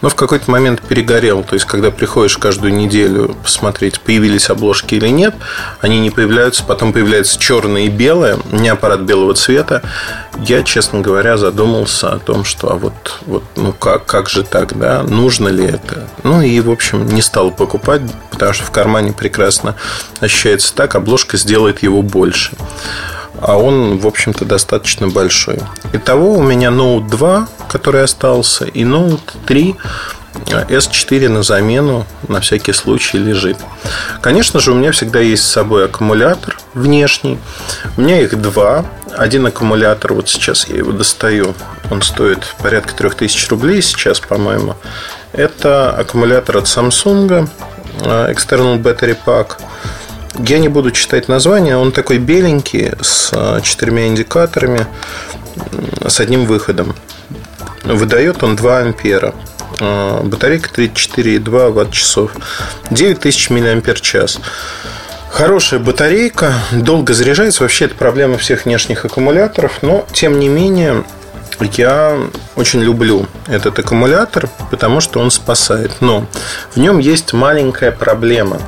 Но 0.00 0.08
в 0.08 0.14
какой-то 0.14 0.50
момент 0.50 0.80
перегорел. 0.80 1.42
То 1.42 1.54
есть, 1.54 1.66
когда 1.66 1.90
приходишь 1.90 2.38
каждую 2.38 2.74
неделю 2.74 3.36
посмотреть, 3.58 4.00
появились 4.00 4.50
обложки 4.50 4.94
или 4.94 5.08
нет. 5.08 5.34
Они 5.80 5.98
не 5.98 6.10
появляются, 6.10 6.62
потом 6.62 6.92
появляются 6.92 7.40
черные 7.40 7.86
и 7.86 7.90
белые, 7.90 8.38
не 8.52 8.68
аппарат 8.68 9.00
белого 9.00 9.34
цвета. 9.34 9.82
Я, 10.38 10.62
честно 10.62 11.00
говоря, 11.00 11.36
задумался 11.36 12.12
о 12.12 12.18
том, 12.20 12.44
что 12.44 12.70
а 12.70 12.76
вот, 12.76 13.18
вот 13.26 13.42
ну 13.56 13.72
как, 13.72 14.06
как 14.06 14.28
же 14.28 14.44
так, 14.44 14.78
да, 14.78 15.02
нужно 15.02 15.48
ли 15.48 15.64
это? 15.64 16.08
Ну 16.22 16.40
и, 16.40 16.60
в 16.60 16.70
общем, 16.70 17.04
не 17.06 17.20
стал 17.20 17.50
покупать, 17.50 18.02
потому 18.30 18.52
что 18.52 18.62
в 18.62 18.70
кармане 18.70 19.12
прекрасно 19.12 19.74
ощущается 20.20 20.72
так, 20.72 20.94
обложка 20.94 21.36
сделает 21.36 21.82
его 21.82 22.02
больше 22.02 22.52
а 23.40 23.56
он, 23.56 23.98
в 23.98 24.06
общем-то, 24.08 24.44
достаточно 24.44 25.06
большой. 25.06 25.60
Итого 25.92 26.34
у 26.34 26.42
меня 26.42 26.70
Note 26.70 27.08
2, 27.08 27.48
который 27.68 28.02
остался, 28.02 28.64
и 28.64 28.82
Note 28.82 29.30
3 29.46 29.76
S4 30.46 31.28
на 31.28 31.42
замену 31.42 32.06
на 32.28 32.40
всякий 32.40 32.72
случай 32.72 33.18
лежит. 33.18 33.56
Конечно 34.20 34.60
же, 34.60 34.72
у 34.72 34.74
меня 34.74 34.92
всегда 34.92 35.20
есть 35.20 35.44
с 35.44 35.50
собой 35.50 35.86
аккумулятор 35.86 36.58
внешний. 36.74 37.38
У 37.96 38.02
меня 38.02 38.20
их 38.20 38.40
два. 38.40 38.84
Один 39.16 39.46
аккумулятор, 39.46 40.12
вот 40.12 40.28
сейчас 40.28 40.68
я 40.68 40.76
его 40.76 40.92
достаю, 40.92 41.54
он 41.90 42.02
стоит 42.02 42.54
порядка 42.62 42.94
3000 42.94 43.48
рублей 43.48 43.82
сейчас, 43.82 44.20
по-моему. 44.20 44.76
Это 45.32 45.90
аккумулятор 45.90 46.58
от 46.58 46.64
Samsung 46.64 47.48
э, 48.02 48.32
External 48.32 48.80
Battery 48.80 49.16
Pack. 49.24 49.60
Я 50.38 50.58
не 50.58 50.68
буду 50.68 50.90
читать 50.92 51.28
название, 51.28 51.76
он 51.76 51.90
такой 51.90 52.18
беленький, 52.18 52.92
с 53.00 53.30
э, 53.32 53.60
четырьмя 53.62 54.06
индикаторами, 54.06 54.86
с 56.06 56.20
одним 56.20 56.44
выходом. 56.44 56.94
Выдает 57.84 58.42
он 58.42 58.54
2 58.54 58.78
ампера. 58.78 59.34
Э, 59.80 60.20
батарейка 60.24 60.70
34,2 60.70 61.70
ватт-часов. 61.70 62.32
9000 62.90 63.50
мАч. 63.50 64.36
Хорошая 65.30 65.78
батарейка, 65.78 66.54
долго 66.72 67.12
заряжается. 67.14 67.62
Вообще, 67.62 67.84
это 67.84 67.94
проблема 67.94 68.38
всех 68.38 68.64
внешних 68.64 69.04
аккумуляторов. 69.04 69.82
Но, 69.82 70.06
тем 70.12 70.38
не 70.38 70.48
менее, 70.48 71.04
я 71.60 72.18
очень 72.56 72.80
люблю 72.80 73.26
этот 73.46 73.78
аккумулятор, 73.78 74.48
потому 74.70 75.00
что 75.00 75.20
он 75.20 75.30
спасает. 75.30 75.92
Но 76.00 76.26
в 76.74 76.78
нем 76.78 76.98
есть 76.98 77.32
маленькая 77.32 77.92
проблема. 77.92 78.60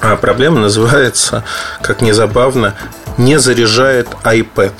А 0.00 0.16
проблема 0.16 0.60
называется, 0.60 1.44
как 1.82 2.00
ни 2.02 2.12
забавно, 2.12 2.74
не 3.18 3.38
заряжает 3.38 4.08
iPad. 4.22 4.72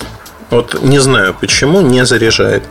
Вот 0.54 0.82
не 0.82 1.00
знаю 1.00 1.34
почему 1.34 1.80
не 1.80 2.04
заряжает. 2.04 2.62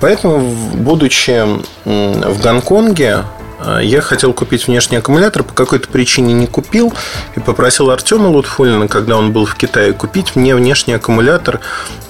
Поэтому, 0.00 0.38
будучи 0.74 1.44
в 1.84 2.40
Гонконге, 2.40 3.24
а, 3.58 3.80
я 3.80 4.00
хотел 4.00 4.32
купить 4.32 4.68
внешний 4.68 4.98
аккумулятор, 4.98 5.42
по 5.42 5.52
какой-то 5.52 5.88
причине 5.88 6.34
не 6.34 6.46
купил 6.46 6.92
и 7.34 7.40
попросил 7.40 7.90
Артема 7.90 8.28
Лутфулина, 8.28 8.86
когда 8.86 9.16
он 9.16 9.32
был 9.32 9.44
в 9.44 9.56
Китае, 9.56 9.92
купить 9.92 10.36
мне 10.36 10.54
внешний 10.54 10.94
аккумулятор 10.94 11.58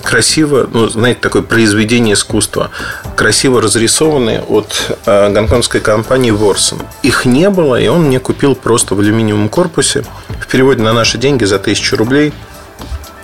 красиво, 0.02 0.68
ну, 0.70 0.88
знаете, 0.88 1.20
такое 1.20 1.40
произведение 1.40 2.12
искусства, 2.12 2.70
красиво 3.16 3.62
разрисованный 3.62 4.40
от 4.40 4.98
а, 5.06 5.30
гонконгской 5.30 5.80
компании 5.80 6.30
Ворсон. 6.30 6.80
Их 7.02 7.24
не 7.24 7.48
было, 7.48 7.80
и 7.80 7.88
он 7.88 8.02
мне 8.04 8.20
купил 8.20 8.54
просто 8.54 8.94
в 8.94 9.00
алюминиевом 9.00 9.48
корпусе. 9.48 10.04
В 10.40 10.46
переводе 10.46 10.82
на 10.82 10.92
наши 10.92 11.16
деньги 11.16 11.44
за 11.44 11.56
1000 11.56 11.96
рублей 11.96 12.34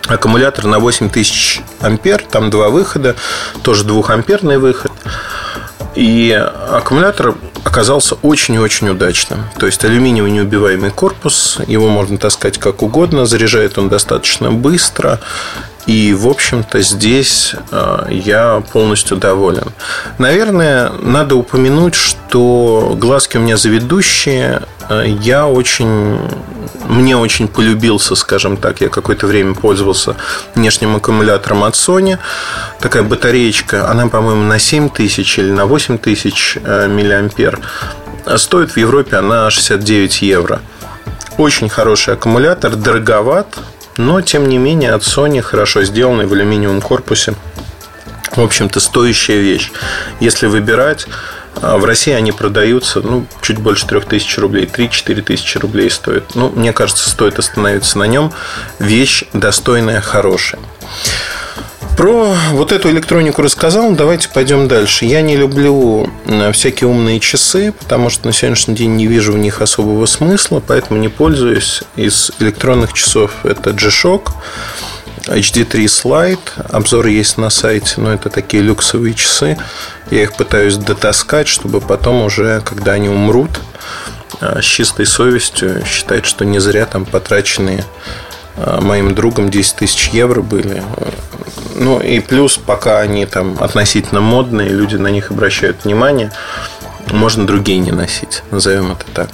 аккумулятор 0.08 0.64
на 0.66 0.78
8000 0.78 1.60
ампер, 1.80 2.24
там 2.24 2.50
два 2.50 2.68
выхода, 2.70 3.14
тоже 3.62 3.84
двухамперный 3.84 4.58
выход. 4.58 4.90
И 5.94 6.30
аккумулятор 6.32 7.34
оказался 7.64 8.16
очень 8.22 8.54
и 8.54 8.58
очень 8.58 8.88
удачным. 8.88 9.44
То 9.58 9.66
есть 9.66 9.84
алюминиевый 9.84 10.30
неубиваемый 10.30 10.90
корпус, 10.90 11.58
его 11.66 11.88
можно 11.88 12.18
таскать 12.18 12.58
как 12.58 12.82
угодно, 12.82 13.26
заряжает 13.26 13.78
он 13.78 13.88
достаточно 13.88 14.50
быстро. 14.50 15.20
И, 15.86 16.12
в 16.12 16.28
общем-то, 16.28 16.82
здесь 16.82 17.54
э, 17.70 18.06
я 18.10 18.62
полностью 18.72 19.16
доволен. 19.16 19.72
Наверное, 20.18 20.90
надо 21.00 21.34
упомянуть, 21.34 21.94
что 21.94 22.94
глазки 23.00 23.38
у 23.38 23.40
меня 23.40 23.56
заведущие. 23.56 24.62
Э, 24.90 25.04
я 25.06 25.48
очень 25.48 26.18
мне 26.88 27.16
очень 27.16 27.48
полюбился, 27.48 28.14
скажем 28.14 28.56
так. 28.56 28.80
Я 28.80 28.88
какое-то 28.88 29.26
время 29.26 29.54
пользовался 29.54 30.16
внешним 30.54 30.96
аккумулятором 30.96 31.64
от 31.64 31.74
Sony. 31.74 32.18
Такая 32.80 33.02
батареечка, 33.02 33.90
она, 33.90 34.08
по-моему, 34.08 34.42
на 34.42 34.58
7 34.58 34.88
тысяч 34.88 35.38
или 35.38 35.50
на 35.50 35.66
8 35.66 35.98
тысяч 35.98 36.56
э, 36.62 36.88
миллиампер. 36.88 37.60
Стоит 38.36 38.72
в 38.72 38.76
Европе 38.76 39.16
она 39.16 39.50
69 39.50 40.22
евро. 40.22 40.60
Очень 41.36 41.68
хороший 41.68 42.14
аккумулятор, 42.14 42.74
дороговат, 42.74 43.58
но, 43.96 44.20
тем 44.20 44.48
не 44.48 44.58
менее, 44.58 44.92
от 44.92 45.02
Sony 45.02 45.40
хорошо 45.40 45.84
сделанный 45.84 46.26
в 46.26 46.32
алюминиевом 46.32 46.80
корпусе. 46.80 47.34
В 48.34 48.40
общем-то, 48.40 48.80
стоящая 48.80 49.40
вещь. 49.40 49.72
Если 50.20 50.46
выбирать, 50.46 51.06
а 51.06 51.37
в 51.62 51.84
России 51.84 52.12
они 52.12 52.32
продаются 52.32 53.00
ну, 53.00 53.26
чуть 53.40 53.58
больше 53.58 53.86
3000 53.86 54.40
рублей, 54.40 54.64
3-4 54.66 55.22
тысячи 55.22 55.58
рублей 55.58 55.90
стоят. 55.90 56.34
Ну, 56.34 56.50
мне 56.50 56.72
кажется, 56.72 57.08
стоит 57.08 57.38
остановиться 57.38 57.98
на 57.98 58.04
нем. 58.04 58.32
Вещь 58.78 59.24
достойная, 59.32 60.00
хорошая. 60.00 60.60
Про 61.96 62.32
вот 62.52 62.70
эту 62.70 62.90
электронику 62.90 63.42
рассказал, 63.42 63.90
давайте 63.90 64.28
пойдем 64.28 64.68
дальше. 64.68 65.04
Я 65.04 65.20
не 65.20 65.36
люблю 65.36 66.08
всякие 66.52 66.88
умные 66.88 67.18
часы, 67.18 67.72
потому 67.72 68.08
что 68.08 68.28
на 68.28 68.32
сегодняшний 68.32 68.76
день 68.76 68.94
не 68.94 69.08
вижу 69.08 69.32
в 69.32 69.38
них 69.38 69.60
особого 69.60 70.06
смысла, 70.06 70.62
поэтому 70.64 71.00
не 71.00 71.08
пользуюсь. 71.08 71.82
Из 71.96 72.30
электронных 72.38 72.92
часов 72.92 73.32
это 73.42 73.72
G-Shock, 73.72 74.30
HD3 75.28 75.84
Slide. 75.84 76.70
Обзор 76.70 77.06
есть 77.06 77.38
на 77.38 77.50
сайте, 77.50 77.94
но 78.00 78.12
это 78.12 78.30
такие 78.30 78.62
люксовые 78.62 79.14
часы. 79.14 79.58
Я 80.10 80.22
их 80.22 80.34
пытаюсь 80.34 80.76
дотаскать, 80.76 81.48
чтобы 81.48 81.80
потом 81.80 82.22
уже, 82.22 82.60
когда 82.64 82.92
они 82.92 83.08
умрут, 83.08 83.60
э, 84.40 84.60
с 84.60 84.64
чистой 84.64 85.06
совестью 85.06 85.84
считать, 85.84 86.24
что 86.24 86.44
не 86.44 86.58
зря 86.58 86.86
там 86.86 87.04
потраченные 87.04 87.84
э, 88.56 88.80
моим 88.80 89.14
другом 89.14 89.50
10 89.50 89.76
тысяч 89.76 90.08
евро 90.08 90.42
были. 90.42 90.82
Ну 91.76 92.00
и 92.00 92.20
плюс, 92.20 92.56
пока 92.56 92.98
они 93.00 93.24
там 93.26 93.56
относительно 93.60 94.20
модные, 94.20 94.68
люди 94.68 94.96
на 94.96 95.08
них 95.08 95.30
обращают 95.30 95.84
внимание, 95.84 96.32
можно 97.12 97.46
другие 97.46 97.78
не 97.78 97.92
носить, 97.92 98.42
назовем 98.50 98.92
это 98.92 99.04
так. 99.14 99.30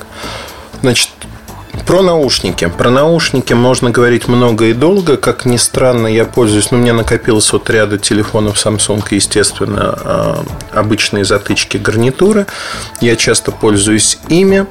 Значит, 0.83 1.09
про 1.87 2.03
наушники. 2.03 2.71
Про 2.77 2.91
наушники 2.91 3.53
можно 3.53 3.91
говорить 3.91 4.29
много 4.29 4.67
и 4.67 4.73
долго. 4.73 5.17
Как 5.17 5.45
ни 5.45 5.57
странно, 5.57 6.07
я 6.07 6.25
пользуюсь... 6.25 6.71
Ну, 6.71 6.79
у 6.79 6.81
меня 6.81 6.93
накопилось 6.93 7.53
вот 7.53 7.69
ряда 7.71 7.99
телефонов 7.99 8.57
Samsung, 8.57 9.05
естественно, 9.11 9.99
а, 10.05 10.45
обычные 10.73 11.25
затычки 11.25 11.77
гарнитуры. 11.77 12.47
Я 13.01 13.17
часто 13.17 13.53
пользуюсь 13.53 14.19
ими. 14.29 14.67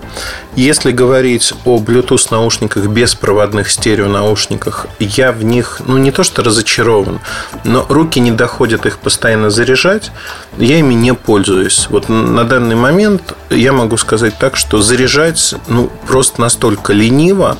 Если 0.55 0.91
говорить 0.91 1.53
о 1.65 1.79
Bluetooth 1.79 2.27
наушниках, 2.29 2.85
беспроводных 2.85 3.71
стерео 3.71 4.07
наушниках, 4.07 4.87
я 4.99 5.31
в 5.31 5.43
них, 5.43 5.81
ну, 5.85 5.97
не 5.97 6.11
то 6.11 6.23
что 6.23 6.43
разочарован, 6.43 7.19
но 7.63 7.85
руки 7.89 8.19
не 8.19 8.31
доходят 8.31 8.85
их 8.85 8.99
постоянно 8.99 9.49
заряжать. 9.49 10.11
Я 10.57 10.77
ими 10.77 10.93
не 10.93 11.13
пользуюсь. 11.13 11.87
Вот 11.89 12.07
на 12.09 12.43
данный 12.43 12.75
момент 12.75 13.33
я 13.49 13.73
могу 13.73 13.97
сказать 13.97 14.37
так, 14.37 14.55
что 14.55 14.81
заряжать, 14.81 15.55
ну, 15.67 15.91
просто 16.07 16.41
настолько 16.41 16.93
лениво, 17.03 17.57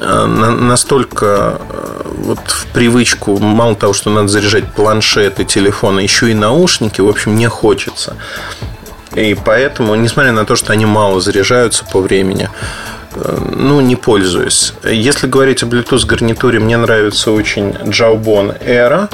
э, 0.00 0.26
настолько 0.26 1.26
э, 1.26 2.02
вот 2.18 2.38
в 2.46 2.66
привычку, 2.66 3.38
мало 3.38 3.74
того, 3.74 3.92
что 3.92 4.10
надо 4.10 4.28
заряжать 4.28 4.72
планшеты, 4.72 5.44
телефоны, 5.44 6.00
еще 6.00 6.30
и 6.30 6.34
наушники, 6.34 7.00
в 7.00 7.08
общем, 7.08 7.36
не 7.36 7.48
хочется. 7.48 8.16
И 9.14 9.36
поэтому, 9.44 9.94
несмотря 9.94 10.32
на 10.32 10.44
то, 10.44 10.56
что 10.56 10.72
они 10.72 10.86
мало 10.86 11.20
заряжаются 11.20 11.84
по 11.92 12.00
времени, 12.00 12.48
э, 13.14 13.38
ну, 13.56 13.80
не 13.80 13.96
пользуюсь. 13.96 14.74
Если 14.84 15.26
говорить 15.26 15.62
о 15.62 15.66
Bluetooth 15.66 16.06
гарнитуре, 16.06 16.58
мне 16.60 16.76
нравится 16.76 17.32
очень 17.32 17.70
Jawbone 17.70 18.64
Era. 18.64 19.08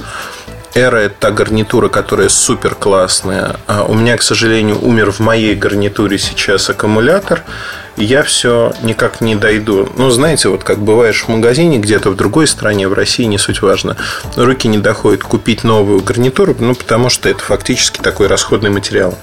Era– 0.74 0.96
это 0.98 1.14
та 1.18 1.30
гарнитура, 1.30 1.88
которая 1.88 2.28
супер 2.28 2.74
классная. 2.74 3.56
А 3.66 3.84
у 3.84 3.94
меня, 3.94 4.16
к 4.16 4.22
сожалению, 4.22 4.78
умер 4.84 5.10
в 5.12 5.20
моей 5.20 5.54
гарнитуре 5.54 6.18
сейчас 6.18 6.70
аккумулятор– 6.70 7.42
я 7.98 8.22
все 8.22 8.72
никак 8.82 9.20
не 9.20 9.34
дойду. 9.34 9.88
Ну, 9.96 10.10
знаете, 10.10 10.48
вот 10.48 10.64
как 10.64 10.78
бываешь 10.78 11.24
в 11.24 11.28
магазине 11.28 11.78
где-то 11.78 12.10
в 12.10 12.16
другой 12.16 12.46
стране, 12.46 12.88
в 12.88 12.92
России, 12.92 13.24
не 13.24 13.38
суть 13.38 13.62
важно, 13.62 13.96
руки 14.36 14.68
не 14.68 14.78
доходят 14.78 15.22
купить 15.22 15.64
новую 15.64 16.02
гарнитуру, 16.02 16.56
ну, 16.58 16.74
потому 16.74 17.08
что 17.10 17.28
это 17.28 17.40
фактически 17.40 18.00
такой 18.00 18.28
расходный 18.28 18.70
материал. 18.70 19.16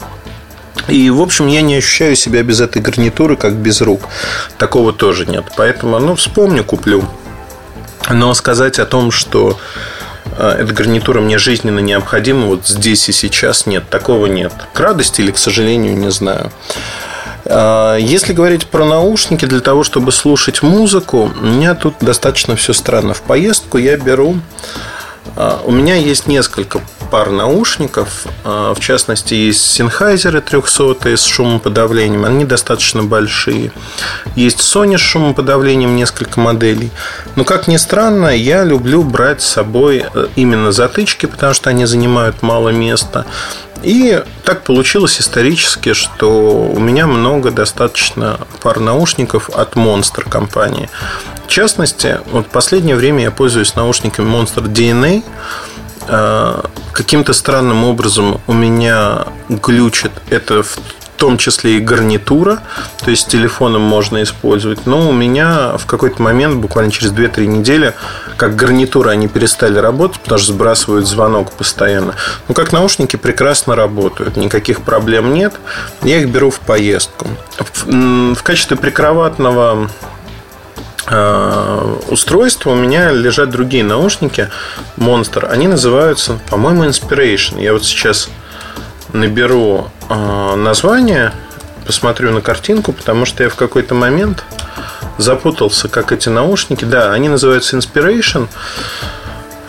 И, 0.88 1.10
в 1.10 1.22
общем, 1.22 1.48
я 1.48 1.62
не 1.62 1.76
ощущаю 1.76 2.16
себя 2.16 2.44
без 2.44 2.62
этой 2.62 2.82
гарнитуры, 2.82 3.38
как 3.38 3.54
без 3.54 3.82
рук. 3.82 4.02
Такого 4.58 4.94
тоже 4.94 5.26
нет. 5.26 5.46
Поэтому, 5.58 5.98
ну, 6.00 6.16
вспомню, 6.16 6.64
куплю. 6.64 7.04
Но 8.10 8.34
сказать 8.36 8.78
о 8.78 8.86
том, 8.86 9.10
что 9.10 9.58
э, 10.38 10.58
эта 10.60 10.74
гарнитура 10.74 11.22
мне 11.22 11.40
жизненно 11.40 11.80
необходима, 11.80 12.48
вот 12.48 12.68
здесь 12.68 13.10
и 13.10 13.12
сейчас 13.12 13.66
нет, 13.66 13.90
такого 13.90 14.28
нет. 14.28 14.54
К 14.74 14.80
радости 14.80 15.22
или 15.22 15.32
к 15.32 15.40
сожалению, 15.40 15.98
не 15.98 16.12
знаю. 16.12 16.52
А, 17.46 17.96
если 17.98 18.34
говорить 18.34 18.68
про 18.68 18.86
наушники, 18.86 19.46
для 19.46 19.62
того, 19.62 19.84
чтобы 19.84 20.12
слушать 20.12 20.62
музыку, 20.62 21.32
у 21.40 21.46
меня 21.46 21.76
тут 21.76 21.96
достаточно 22.02 22.56
все 22.56 22.74
странно. 22.74 23.14
В 23.14 23.22
поездку 23.22 23.78
я 23.78 23.98
беру... 23.98 24.38
А, 25.38 25.62
у 25.66 25.72
меня 25.72 25.96
есть 25.96 26.28
несколько 26.28 26.82
пар 27.12 27.32
наушников. 27.32 28.26
А, 28.44 28.74
в 28.74 28.80
частности, 28.80 29.34
есть 29.34 29.80
Sennheiser 29.80 30.42
300 30.42 31.18
с 31.18 31.26
шумоподавлением. 31.26 32.26
Они 32.26 32.46
достаточно 32.46 33.04
большие. 33.04 33.72
Есть 34.36 34.60
Sony 34.60 34.98
с 34.98 35.02
шумоподавлением, 35.02 35.96
несколько 35.96 36.40
моделей. 36.40 36.92
Но, 37.36 37.44
как 37.44 37.68
ни 37.68 37.78
странно, 37.78 38.36
я 38.36 38.64
люблю 38.64 39.04
брать 39.04 39.42
с 39.42 39.48
собой 39.48 40.06
э, 40.14 40.28
именно 40.36 40.72
затычки, 40.72 41.26
потому 41.26 41.54
что 41.54 41.70
они 41.70 41.86
занимают 41.86 42.42
мало 42.42 42.70
места. 42.70 43.26
И 43.84 44.24
так 44.44 44.64
получилось 44.64 45.20
исторически, 45.20 45.94
что 45.94 46.30
у 46.30 46.80
меня 46.80 47.08
много 47.08 47.52
достаточно 47.52 48.40
пар 48.62 48.80
наушников 48.80 49.50
от 49.50 49.74
Monster 49.76 50.28
компании. 50.28 50.90
В 51.46 51.48
частности, 51.48 52.20
вот 52.32 52.48
в 52.48 52.50
последнее 52.50 52.96
время 52.96 53.24
я 53.24 53.32
пользуюсь 53.32 53.76
наушниками 53.76 54.28
Monster 54.28 54.64
DNA. 54.64 55.24
А, 56.08 56.70
каким-то 56.92 57.34
странным 57.34 57.84
образом 57.84 58.42
у 58.48 58.54
меня 58.54 59.26
глючит 59.50 60.12
это 60.30 60.64
в 60.64 60.78
в 61.16 61.18
том 61.18 61.38
числе 61.38 61.78
и 61.78 61.80
гарнитура, 61.80 62.60
то 63.04 63.10
есть 63.10 63.30
телефоном 63.30 63.82
можно 63.82 64.22
использовать. 64.22 64.86
Но 64.86 65.10
у 65.10 65.14
меня 65.14 65.78
в 65.78 65.86
какой-то 65.86 66.22
момент, 66.22 66.58
буквально 66.58 66.92
через 66.92 67.14
2-3 67.14 67.46
недели, 67.46 67.94
как 68.36 68.58
гарнитура 68.58 69.12
они 69.12 69.30
перестали 69.30 69.78
работать, 69.78 70.20
потому 70.20 70.40
что 70.40 70.52
сбрасывают 70.52 71.08
звонок 71.08 71.52
постоянно. 71.54 72.16
Ну, 72.50 72.54
как 72.54 72.74
наушники 72.74 73.16
прекрасно 73.16 73.76
работают, 73.76 74.36
никаких 74.36 74.82
проблем 74.82 75.34
нет. 75.34 75.54
Я 76.04 76.20
их 76.20 76.30
беру 76.30 76.50
в 76.50 76.60
поездку. 76.60 77.28
В, 77.58 78.36
в 78.36 78.44
качестве 78.44 78.76
прикроватного 78.76 79.90
э, 81.08 81.96
устройства 82.10 82.72
у 82.72 82.76
меня 82.76 83.12
лежат 83.12 83.52
другие 83.52 83.86
наушники 83.86 84.50
Monster. 84.98 85.48
Они 85.48 85.70
называются, 85.70 86.40
по-моему, 86.50 86.84
Inspiration. 86.84 87.62
Я 87.62 87.72
вот 87.72 87.86
сейчас 87.86 88.30
наберу 89.16 89.90
э, 90.10 90.56
название, 90.56 91.32
посмотрю 91.86 92.32
на 92.32 92.42
картинку, 92.42 92.92
потому 92.94 93.26
что 93.26 93.44
я 93.44 93.50
в 93.50 93.56
какой-то 93.56 93.96
момент 93.96 94.44
запутался, 95.18 95.88
как 95.88 96.12
эти 96.12 96.30
наушники. 96.30 96.86
Да, 96.86 97.14
они 97.14 97.30
называются 97.30 97.78
Inspiration. 97.78 98.48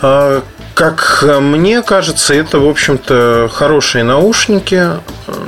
А, 0.01 0.43
как 0.73 1.23
мне 1.41 1.81
кажется, 1.81 2.33
это, 2.33 2.59
в 2.59 2.67
общем-то, 2.67 3.49
хорошие 3.51 4.03
наушники. 4.03 4.91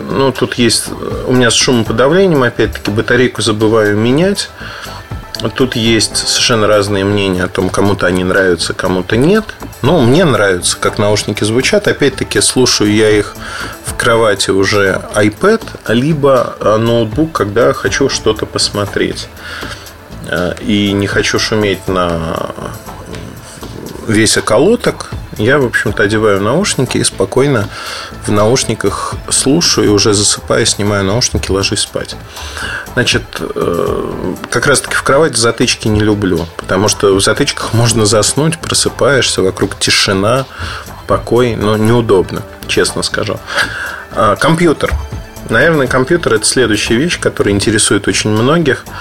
Ну, 0.09 0.31
тут 0.31 0.55
есть 0.55 0.89
у 1.27 1.33
меня 1.33 1.51
с 1.51 1.53
шумоподавлением, 1.53 2.43
опять-таки, 2.43 2.89
батарейку 2.89 3.41
забываю 3.41 3.95
менять. 3.95 4.49
Тут 5.55 5.75
есть 5.75 6.17
совершенно 6.17 6.67
разные 6.67 7.05
мнения 7.05 7.43
о 7.43 7.47
том, 7.47 7.69
кому-то 7.69 8.07
они 8.07 8.23
нравятся, 8.23 8.73
кому-то 8.73 9.15
нет. 9.15 9.45
Ну, 9.81 10.01
мне 10.01 10.25
нравится, 10.25 10.77
как 10.77 10.97
наушники 10.97 11.43
звучат. 11.45 11.87
Опять-таки, 11.87 12.41
слушаю 12.41 12.93
я 12.93 13.09
их 13.09 13.35
в 13.85 13.95
кровати 13.95 14.51
уже 14.51 15.01
iPad, 15.15 15.61
либо 15.87 16.55
ноутбук, 16.61 17.31
когда 17.31 17.71
хочу 17.73 18.09
что-то 18.09 18.45
посмотреть. 18.45 19.29
Э, 20.27 20.55
и 20.61 20.91
не 20.91 21.07
хочу 21.07 21.39
шуметь 21.39 21.87
на 21.87 22.51
весь 24.07 24.37
околоток, 24.37 25.11
я, 25.39 25.57
в 25.57 25.65
общем-то, 25.65 26.03
одеваю 26.03 26.41
наушники 26.41 26.97
и 26.97 27.03
спокойно 27.03 27.69
в 28.25 28.31
наушниках 28.31 29.15
слушаю 29.29 29.87
и 29.87 29.89
уже 29.89 30.13
засыпая, 30.13 30.65
снимаю 30.65 31.05
наушники, 31.05 31.49
ложусь 31.49 31.79
спать. 31.79 32.15
Значит, 32.93 33.23
э, 33.39 34.35
как 34.49 34.67
раз-таки 34.67 34.95
в 34.95 35.03
кровать 35.03 35.37
затычки 35.37 35.87
не 35.87 36.01
люблю, 36.01 36.45
потому 36.57 36.89
что 36.89 37.15
в 37.15 37.21
затычках 37.21 37.73
можно 37.73 38.05
заснуть, 38.05 38.59
просыпаешься, 38.59 39.41
вокруг 39.41 39.79
тишина, 39.79 40.45
покой, 41.07 41.55
но 41.55 41.77
неудобно, 41.77 42.43
честно 42.67 43.01
скажу. 43.01 43.39
А, 44.11 44.35
компьютер. 44.35 44.93
Наверное, 45.49 45.87
компьютер– 45.87 46.33
это 46.35 46.45
следующая 46.45 46.95
вещь, 46.95 47.19
которая 47.19 47.55
интересует 47.55 48.07
очень 48.07 48.29
многих– 48.29 48.85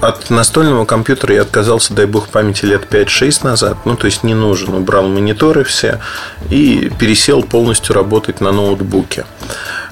от 0.00 0.30
настольного 0.30 0.84
компьютера 0.84 1.34
я 1.34 1.42
отказался, 1.42 1.94
дай 1.94 2.06
бог 2.06 2.28
памяти, 2.28 2.64
лет 2.66 2.86
5-6 2.90 3.44
назад. 3.44 3.78
Ну, 3.84 3.96
то 3.96 4.06
есть 4.06 4.22
не 4.22 4.34
нужен. 4.34 4.74
Убрал 4.74 5.08
мониторы 5.08 5.64
все 5.64 6.00
и 6.50 6.90
пересел 6.98 7.42
полностью 7.42 7.94
работать 7.94 8.40
на 8.40 8.52
ноутбуке. 8.52 9.24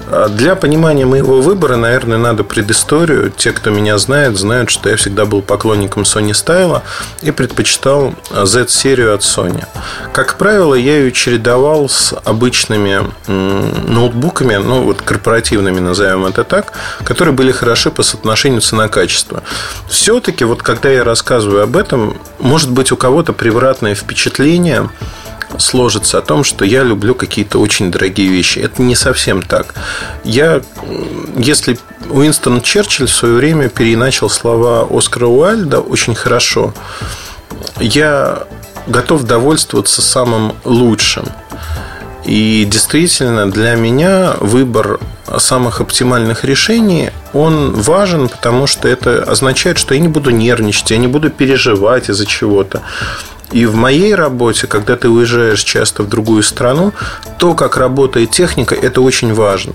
А 0.09 0.29
для 0.29 0.55
понимания 0.55 1.05
моего 1.05 1.41
выбора, 1.41 1.75
наверное, 1.75 2.17
надо 2.17 2.43
предысторию. 2.45 3.31
Те, 3.35 3.51
кто 3.51 3.71
меня 3.71 3.97
знает, 3.97 4.37
знают, 4.37 4.69
что 4.69 4.89
я 4.89 4.95
всегда 4.95 5.25
был 5.25 5.41
поклонником 5.41 6.03
Sony 6.03 6.31
Style 6.31 6.81
и 7.21 7.31
предпочитал 7.31 8.15
Z-серию 8.31 9.13
от 9.13 9.21
Sony. 9.21 9.65
Как 10.13 10.37
правило, 10.37 10.75
я 10.75 10.97
ее 10.99 11.11
чередовал 11.11 11.89
с 11.89 12.13
обычными 12.23 13.11
ноутбуками, 13.27 14.55
ну 14.55 14.83
вот 14.83 15.01
корпоративными, 15.01 15.79
назовем 15.79 16.25
это 16.25 16.45
так, 16.45 16.71
которые 17.03 17.33
были 17.33 17.51
хороши 17.51 17.91
по 17.91 18.03
соотношению 18.03 18.61
цена-качество. 18.61 19.43
Все-таки, 19.97 20.43
вот 20.43 20.61
когда 20.61 20.91
я 20.91 21.03
рассказываю 21.03 21.63
об 21.63 21.75
этом, 21.75 22.21
может 22.37 22.69
быть 22.69 22.91
у 22.91 22.97
кого-то 22.97 23.33
превратное 23.33 23.95
впечатление– 23.95 24.91
сложится 25.57 26.19
о 26.19 26.21
том, 26.21 26.43
что 26.43 26.65
я 26.65 26.83
люблю 26.83 27.15
какие-то 27.15 27.57
очень 27.57 27.89
дорогие 27.89 28.27
вещи. 28.27 28.59
Это 28.59 28.83
не 28.83 28.93
совсем 28.93 29.41
так. 29.41 29.73
Я, 30.23 30.61
если 31.35 31.79
Уинстон 32.11 32.61
Черчилль 32.61 33.07
в 33.07 33.11
свое 33.11 33.33
время 33.33 33.69
переначал 33.69 34.29
слова 34.29 34.87
Оскара 34.87 35.25
Уайльда 35.25 35.79
очень 35.79 36.13
хорошо, 36.13 36.75
я 37.79 38.43
готов 38.85 39.23
довольствоваться 39.23 40.03
самым 40.03 40.53
лучшим. 40.63 41.25
И 42.27 42.67
действительно, 42.69 43.49
для 43.49 43.75
меня 43.75 44.35
выбор 44.41 44.99
самых 45.37 45.79
оптимальных 45.79 46.43
решений, 46.43 47.11
он 47.31 47.71
важен, 47.71 48.27
потому 48.27 48.67
что 48.67 48.89
это 48.89 49.23
означает, 49.23 49.77
что 49.77 49.93
я 49.93 50.01
не 50.01 50.09
буду 50.09 50.31
нервничать, 50.31 50.91
я 50.91 50.97
не 50.97 51.07
буду 51.07 51.29
переживать 51.29 52.09
из-за 52.09 52.25
чего-то. 52.25 52.81
И 53.53 53.65
в 53.65 53.75
моей 53.75 54.13
работе, 54.13 54.67
когда 54.67 54.97
ты 54.97 55.07
уезжаешь 55.07 55.63
часто 55.63 56.03
в 56.03 56.09
другую 56.09 56.43
страну, 56.43 56.91
то, 57.37 57.53
как 57.53 57.77
работает 57.77 58.31
техника, 58.31 58.75
это 58.75 58.99
очень 58.99 59.33
важно. 59.33 59.73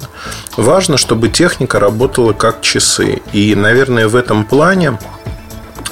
Важно, 0.59 0.99
чтобы 0.99 1.31
техника 1.31 1.81
работала 1.81 2.35
как 2.35 2.61
часы. 2.61 3.23
И, 3.33 3.55
наверное, 3.55 4.09
в 4.09 4.15
этом 4.15 4.45
плане 4.45 4.99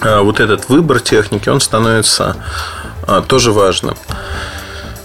а, 0.02 0.20
вот 0.20 0.40
этот 0.40 0.68
выбор 0.68 1.00
техники, 1.00 1.48
он 1.48 1.60
становится 1.60 2.36
а, 3.06 3.22
тоже 3.22 3.50
важным. 3.50 3.96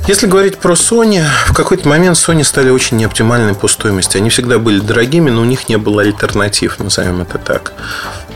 Если 0.07 0.27
говорить 0.27 0.59
про 0.59 0.75
Sony, 0.75 1.23
в 1.47 1.53
какой-то 1.53 1.89
момент 1.89 2.15
Sony 2.15 2.43
стали 2.43 2.69
очень 2.69 2.97
неоптимальны 2.97 3.55
по 3.55 3.67
стоимости. 3.67 4.17
Они 4.17 4.29
всегда 4.29 4.59
были 4.59 4.79
дорогими, 4.79 5.31
но 5.31 5.41
у 5.41 5.45
них 5.45 5.67
не 5.67 5.77
было 5.79 6.03
альтернатив, 6.03 6.77
назовем 6.77 7.21
это 7.21 7.39
так. 7.39 7.73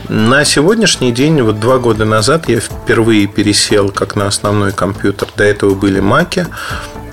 На 0.08 0.44
сегодняшний 0.44 1.12
день, 1.12 1.40
вот 1.42 1.60
два 1.60 1.78
года 1.78 2.04
назад 2.04 2.48
я 2.48 2.58
впервые 2.58 3.28
пересел 3.28 3.90
как 3.90 4.16
на 4.16 4.26
основной 4.26 4.72
компьютер. 4.72 5.28
До 5.36 5.44
этого 5.44 5.76
были 5.76 6.00
маки 6.00 6.48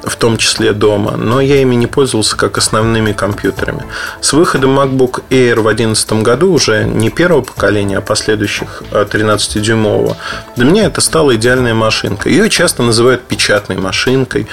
в 0.08 0.15
том 0.15 0.38
числе 0.38 0.74
дома, 0.74 1.17
но 1.17 1.41
я 1.41 1.62
ими 1.62 1.76
не 1.76 1.88
пользовался 1.88 2.38
как 2.38 2.58
основными 2.58 3.12
компьютерами. 3.12 3.84
С 4.22 4.34
выходом 4.34 4.80
MacBook 4.80 5.24
Air 5.30 5.60
в 5.60 5.63
2011 5.63 6.13
году, 6.24 6.54
уже 6.54 6.86
не 6.86 7.10
первого 7.10 7.41
поколения, 7.41 7.98
а 7.98 8.02
последующих 8.02 8.84
13-дюймового, 8.91 10.15
для 10.56 10.65
меня 10.65 10.86
это 10.86 11.02
стала 11.02 11.36
идеальная 11.36 11.74
машинка. 11.74 12.30
Ее 12.30 12.50
часто 12.50 12.84
называют 12.84 13.24
печатной 13.24 13.78
машинкой, 13.78 14.48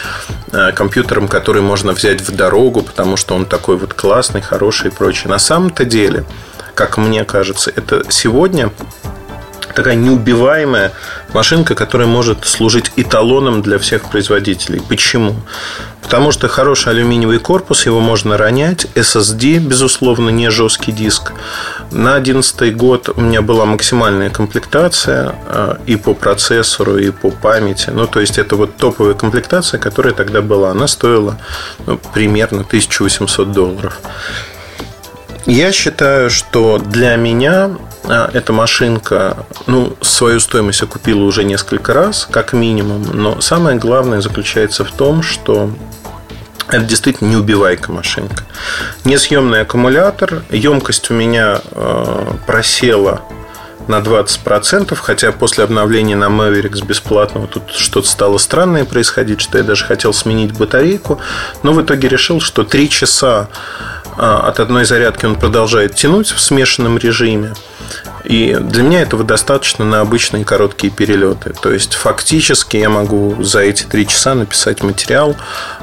э, 0.53 0.73
компьютером, 0.73 1.29
который 1.29 1.63
можно 1.63 1.93
взять 1.93 2.21
в 2.21 2.35
дорогу, 2.35 2.83
потому 2.83 3.17
что 3.17 3.35
он 3.35 3.47
такой 3.47 3.77
вот 3.77 3.95
классный, 3.95 4.41
хороший 4.41 4.89
и 4.89 4.91
прочее. 4.91 5.31
На 5.31 5.39
самом-то 5.39 5.85
деле, 5.85 6.25
как 6.75 6.99
мне 6.99 7.25
кажется, 7.25 7.73
это 7.75 8.05
сегодня 8.09 8.71
такая 9.75 9.95
неубиваемая 9.97 10.93
машинка, 11.35 11.75
которая 11.75 12.09
может 12.09 12.47
служить 12.47 12.93
эталоном 12.97 13.61
для 13.61 13.79
всех 13.79 14.05
производителей. 14.11 14.81
Почему? 14.89 15.35
Потому 16.01 16.33
что 16.33 16.49
хороший 16.49 16.93
алюминиевый 16.93 17.39
корпус, 17.39 17.87
его 17.87 18.01
можно 18.01 18.37
ронять. 18.37 18.87
SSD, 18.95 19.59
безусловно, 19.59 20.31
не 20.31 20.51
жесткий 20.51 20.93
диск. 20.93 21.33
На 21.91 22.21
2011 22.21 22.77
год 22.77 23.09
у 23.17 23.21
меня 23.21 23.43
была 23.43 23.65
максимальная 23.65 24.31
комплектация 24.31 25.35
э, 25.49 25.77
и 25.87 25.97
по 25.97 26.15
процессору, 26.15 26.99
и 26.99 27.11
по 27.11 27.31
памяти. 27.31 27.91
Ну, 27.91 28.07
то 28.07 28.21
есть, 28.21 28.39
это 28.39 28.55
вот 28.57 28.77
топовая 28.77 29.15
комплектация, 29.15 29.81
которая 29.81 30.13
тогда 30.13 30.43
была. 30.43 30.71
Она 30.71 30.87
стоила 30.87 31.39
ну, 31.87 31.99
примерно 32.13 32.61
1800 32.61 33.53
долларов. 33.53 33.99
Я 35.47 35.73
считаю, 35.73 36.31
что 36.31 36.79
для 36.79 37.17
меня 37.17 37.71
эта 38.09 38.53
машинка, 38.53 39.47
ну, 39.67 39.97
свою 40.01 40.41
стоимость 40.41 40.83
окупила 40.83 41.23
уже 41.23 41.45
несколько 41.45 41.95
раз, 41.95 42.29
как 42.31 42.53
минимум. 42.53 43.05
Но 43.13 43.41
самое 43.41 43.79
главное 43.79 44.21
заключается 44.21 44.85
в 44.85 44.93
том, 44.93 45.23
что 45.23 45.71
это 46.69 46.85
действительно 46.85 47.29
неубивайка 47.29 47.93
машинка. 47.93 48.45
Несъемный 49.05 49.63
аккумулятор. 49.63 50.43
Емкость 50.51 51.11
у 51.11 51.15
меня 51.15 51.61
э, 51.71 52.33
просела 52.47 53.23
на 53.87 53.99
20%, 53.99 54.95
хотя 54.97 55.33
после 55.33 55.65
обновления 55.65 56.17
на 56.17 56.27
Mavericks 56.27 56.85
бесплатного 56.85 57.47
тут 57.47 57.71
что-то 57.71 58.09
стало 58.09 58.39
странное 58.39 58.85
происходить, 58.85 59.41
что 59.41 59.59
я 59.59 59.65
даже 59.65 59.85
хотел 59.85 60.13
сменить 60.13 60.53
батарейку, 60.53 61.21
но 61.63 61.73
в 61.73 61.83
итоге 61.83 62.09
решил, 62.09 62.41
что 62.41 62.65
3 62.65 62.89
часа 62.89 63.49
а, 64.04 64.04
от 64.17 64.61
одной 64.61 64.85
зарядки 64.85 65.27
он 65.27 65.37
продолжает 65.37 65.95
тянуть 65.95 66.31
в 66.31 66.41
смешанном 66.41 66.99
режиме. 66.99 67.55
И 68.25 68.57
для 68.59 68.83
меня 68.83 69.03
этого 69.03 69.23
достаточно 69.23 69.85
на 69.85 70.01
обычные 70.01 70.45
короткие 70.45 70.93
перелеты. 70.93 71.53
То 71.61 71.71
есть, 71.73 71.95
фактически 71.95 72.77
я 72.77 72.89
могу 72.89 73.43
за 73.43 73.61
эти 73.61 73.85
три 73.85 74.07
часа 74.07 74.35
написать 74.35 74.83
материал, 74.83 75.37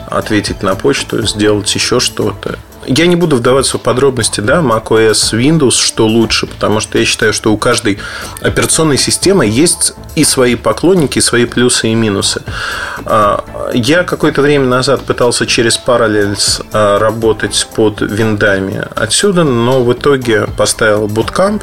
ответить 0.07 0.63
на 0.63 0.75
почту, 0.75 1.25
сделать 1.27 1.73
еще 1.75 1.99
что-то. 1.99 2.57
Я 2.87 3.05
не 3.05 3.15
буду 3.15 3.35
вдаваться 3.35 3.77
в 3.77 3.81
подробности, 3.81 4.41
да, 4.41 4.61
macOS, 4.61 5.33
Windows, 5.33 5.71
что 5.71 6.07
лучше, 6.07 6.47
потому 6.47 6.79
что 6.79 6.97
я 6.97 7.05
считаю, 7.05 7.31
что 7.31 7.53
у 7.53 7.57
каждой 7.57 7.99
операционной 8.41 8.97
системы 8.97 9.45
есть 9.45 9.93
и 10.15 10.23
свои 10.23 10.55
поклонники, 10.55 11.19
и 11.19 11.21
свои 11.21 11.45
плюсы 11.45 11.89
и 11.89 11.95
минусы. 11.95 12.41
А, 13.05 13.43
я 13.73 14.03
какое-то 14.03 14.41
время 14.41 14.65
назад 14.65 15.01
пытался 15.01 15.45
через 15.45 15.79
Parallels 15.83 16.65
а, 16.73 16.97
работать 16.97 17.67
под 17.75 18.01
виндами 18.01 18.85
отсюда, 18.95 19.43
но 19.43 19.83
в 19.83 19.93
итоге 19.93 20.47
поставил 20.57 21.07
Bootcamp, 21.07 21.61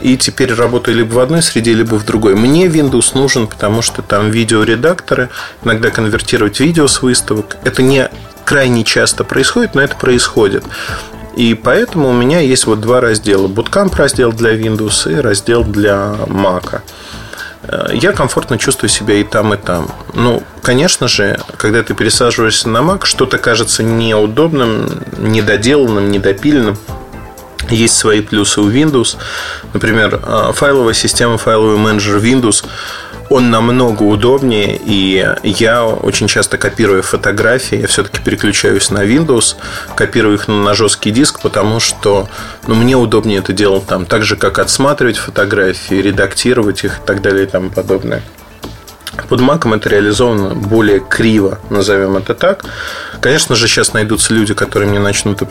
и 0.00 0.16
теперь 0.16 0.54
работаю 0.54 0.96
либо 0.96 1.14
в 1.14 1.18
одной 1.18 1.42
среде, 1.42 1.72
либо 1.72 1.96
в 1.96 2.04
другой. 2.04 2.36
Мне 2.36 2.66
Windows 2.66 3.12
нужен, 3.14 3.46
потому 3.46 3.82
что 3.82 4.02
там 4.02 4.30
видеоредакторы, 4.30 5.30
иногда 5.64 5.90
конвертировать 5.90 6.60
видео 6.60 6.86
с 6.86 7.02
выставок. 7.02 7.56
Это 7.64 7.82
не 7.82 8.08
крайне 8.46 8.84
часто 8.84 9.24
происходит, 9.24 9.74
но 9.74 9.82
это 9.82 9.96
происходит. 9.96 10.64
И 11.34 11.52
поэтому 11.52 12.08
у 12.08 12.12
меня 12.14 12.40
есть 12.40 12.66
вот 12.66 12.80
два 12.80 13.02
раздела. 13.02 13.48
Bootcamp 13.48 13.94
раздел 13.96 14.32
для 14.32 14.54
Windows 14.54 15.12
и 15.12 15.16
раздел 15.16 15.64
для 15.64 16.14
Mac. 16.26 16.80
Э, 17.64 17.88
я 17.92 18.12
комфортно 18.12 18.56
чувствую 18.56 18.88
себя 18.88 19.16
и 19.16 19.24
там, 19.24 19.52
и 19.52 19.58
там. 19.58 19.90
Ну, 20.14 20.42
конечно 20.62 21.08
же, 21.08 21.38
когда 21.58 21.82
ты 21.82 21.92
пересаживаешься 21.92 22.70
на 22.70 22.78
Mac, 22.78 23.04
что-то 23.04 23.36
кажется 23.36 23.82
неудобным, 23.82 24.88
недоделанным, 25.18 26.10
недопиленным. 26.10 26.78
Есть 27.68 27.96
свои 27.96 28.20
плюсы 28.20 28.60
у 28.60 28.70
Windows. 28.70 29.16
Например, 29.74 30.20
э, 30.22 30.52
файловая 30.54 30.94
система, 30.94 31.36
файловый 31.36 31.76
менеджер 31.76 32.16
Windows– 32.16 32.64
он 33.28 33.50
намного 33.50 34.02
удобнее, 34.02 34.76
и 34.76 35.24
я 35.42 35.86
очень 35.86 36.28
часто 36.28 36.58
копирую 36.58 37.02
фотографии, 37.02 37.80
я 37.80 37.86
все-таки 37.86 38.20
переключаюсь 38.22 38.90
на 38.90 39.04
Windows, 39.04 39.56
копирую 39.94 40.34
их 40.34 40.48
на 40.48 40.74
жесткий 40.74 41.10
диск, 41.10 41.40
потому 41.40 41.80
что 41.80 42.28
ну, 42.66 42.74
мне 42.74 42.96
удобнее 42.96 43.38
это 43.38 43.52
делать 43.52 43.86
там, 43.86 44.06
так 44.06 44.24
же, 44.24 44.36
как 44.36 44.58
отсматривать 44.58 45.16
фотографии, 45.16 45.94
редактировать 45.94 46.84
их 46.84 46.98
и 46.98 47.06
так 47.06 47.22
далее 47.22 47.44
и 47.44 47.46
тому 47.48 47.70
подобное. 47.70 48.22
Под 49.28 49.40
маком 49.40 49.74
это 49.74 49.88
реализовано 49.88 50.54
более 50.54 51.00
криво, 51.00 51.58
назовем 51.70 52.16
это 52.16 52.34
так. 52.34 52.64
Конечно 53.20 53.56
же, 53.56 53.66
сейчас 53.66 53.92
найдутся 53.92 54.34
люди, 54.34 54.54
которые 54.54 54.88
мне 54.88 54.98
начнут 54.98 55.42
э, 55.42 55.46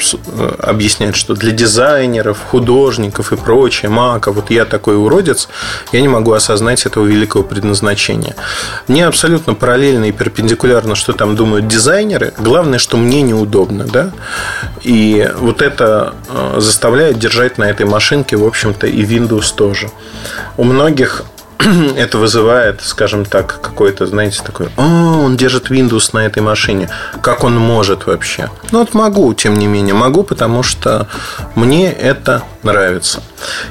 объяснять, 0.60 1.16
что 1.16 1.34
для 1.34 1.52
дизайнеров, 1.52 2.38
художников 2.40 3.34
и 3.34 3.36
прочее, 3.36 3.90
мака, 3.90 4.32
вот 4.32 4.50
я 4.50 4.66
такой 4.66 4.96
уродец, 4.98 5.50
я 5.92 6.02
не 6.02 6.08
могу 6.08 6.32
осознать 6.32 6.86
этого 6.86 7.06
великого 7.06 7.44
предназначения. 7.44 8.36
Мне 8.88 9.06
абсолютно 9.06 9.56
параллельно 9.56 10.06
и 10.06 10.12
перпендикулярно, 10.12 10.96
что 10.96 11.14
там 11.14 11.36
думают 11.36 11.68
дизайнеры. 11.68 12.34
Главное, 12.38 12.80
что 12.80 12.98
мне 12.98 13.22
неудобно, 13.22 13.86
да. 13.86 14.12
И 14.84 15.30
вот 15.38 15.62
это 15.62 16.16
э, 16.30 16.56
заставляет 16.60 17.20
держать 17.20 17.58
на 17.58 17.70
этой 17.70 17.86
машинке, 17.86 18.38
в 18.38 18.46
общем-то, 18.46 18.88
и 18.88 19.04
Windows 19.04 19.54
тоже. 19.56 19.90
У 20.58 20.64
многих 20.64 21.24
это 21.98 22.18
вызывает, 22.18 22.82
скажем 22.82 23.26
так, 23.26 23.60
какой-то, 23.62 24.06
знаете, 24.06 24.42
такой, 24.44 24.68
о, 24.78 24.84
он 25.24 25.38
держит 25.38 25.72
Windows 25.72 26.10
на 26.14 26.26
этой 26.26 26.42
машине. 26.42 26.90
Как 27.22 27.44
он 27.44 27.58
может 27.58 28.08
вообще? 28.08 28.50
Ну, 28.72 28.80
вот 28.80 28.94
могу, 28.94 29.34
тем 29.34 29.58
не 29.58 29.68
менее, 29.68 29.94
могу, 29.94 30.24
потому 30.24 30.64
что 30.64 31.08
мне 31.56 31.92
это 31.92 32.44
нравится. 32.64 33.22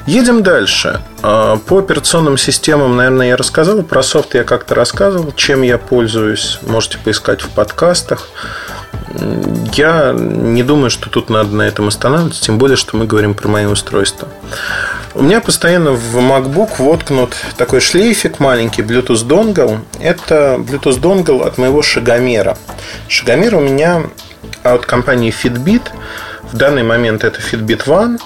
Едем 0.05 0.43
дальше. 0.43 1.01
А, 1.21 1.57
по 1.57 1.79
операционным 1.79 2.37
системам, 2.37 2.95
наверное, 2.95 3.29
я 3.29 3.37
рассказал. 3.37 3.81
Про 3.83 4.03
софт 4.03 4.35
я 4.35 4.43
как-то 4.43 4.75
рассказывал. 4.75 5.31
Чем 5.35 5.61
я 5.61 5.77
пользуюсь, 5.77 6.59
можете 6.61 6.97
поискать 6.97 7.41
в 7.41 7.49
подкастах. 7.49 8.29
Я 9.73 10.13
не 10.13 10.63
думаю, 10.63 10.89
что 10.89 11.09
тут 11.09 11.29
надо 11.29 11.55
на 11.55 11.63
этом 11.63 11.87
останавливаться, 11.87 12.41
тем 12.41 12.57
более, 12.57 12.77
что 12.77 12.97
мы 12.97 13.05
говорим 13.05 13.33
про 13.33 13.47
мои 13.47 13.65
устройства. 13.65 14.27
У 15.13 15.21
меня 15.21 15.39
постоянно 15.39 15.91
в 15.91 16.17
MacBook 16.17 16.75
воткнут 16.79 17.35
такой 17.57 17.79
шлейфик 17.79 18.39
маленький, 18.39 18.81
Bluetooth 18.81 19.25
Dongle. 19.25 19.79
Это 19.99 20.57
Bluetooth 20.59 20.99
Dongle 20.99 21.45
от 21.45 21.57
моего 21.57 21.81
шагомера. 21.81 22.57
Шагомер 23.07 23.55
у 23.55 23.61
меня 23.61 24.03
от 24.63 24.85
компании 24.85 25.33
Fitbit. 25.33 25.83
В 26.51 26.57
данный 26.57 26.83
момент 26.83 27.23
это 27.23 27.39
Fitbit 27.39 27.85
One. 27.85 28.19